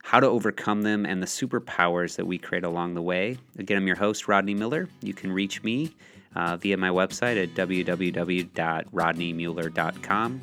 how 0.08 0.18
to 0.20 0.26
overcome 0.26 0.82
them, 0.82 1.04
and 1.04 1.22
the 1.22 1.26
superpowers 1.26 2.16
that 2.16 2.26
we 2.26 2.38
create 2.38 2.64
along 2.64 2.94
the 2.94 3.02
way. 3.02 3.36
Again, 3.58 3.76
I'm 3.76 3.86
your 3.86 3.96
host, 3.96 4.26
Rodney 4.26 4.54
Mueller. 4.54 4.88
You 5.02 5.12
can 5.12 5.30
reach 5.30 5.62
me 5.62 5.94
uh, 6.34 6.56
via 6.56 6.78
my 6.78 6.88
website 6.88 7.42
at 7.42 7.54
www.rodneymueller.com. 7.54 10.40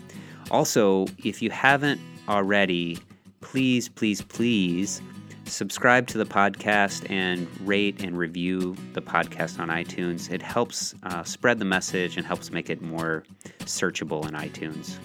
Also, 0.52 1.06
if 1.24 1.42
you 1.42 1.50
haven't 1.50 2.00
already, 2.28 3.00
please, 3.42 3.90
please, 3.90 4.22
please 4.22 5.02
subscribe 5.46 6.08
to 6.08 6.18
the 6.18 6.26
podcast 6.26 7.10
and 7.10 7.48
rate 7.62 8.04
and 8.04 8.18
review 8.18 8.76
the 8.94 9.02
podcast 9.02 9.60
on 9.60 9.70
iTunes. 9.70 10.32
It 10.32 10.42
helps 10.42 10.96
uh, 11.04 11.24
spread 11.24 11.60
the 11.60 11.66
message 11.66 12.18
and 12.18 12.26
helps 12.26 12.52
make 12.52 12.70
it 12.70 12.82
more 12.82 13.24
searchable 13.60 14.28
in 14.28 14.34
iTunes. 14.34 14.98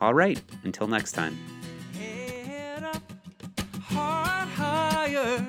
All 0.00 0.14
right, 0.14 0.40
until 0.64 0.86
next 0.86 1.12
time. 1.12 1.38
higher 3.90 5.48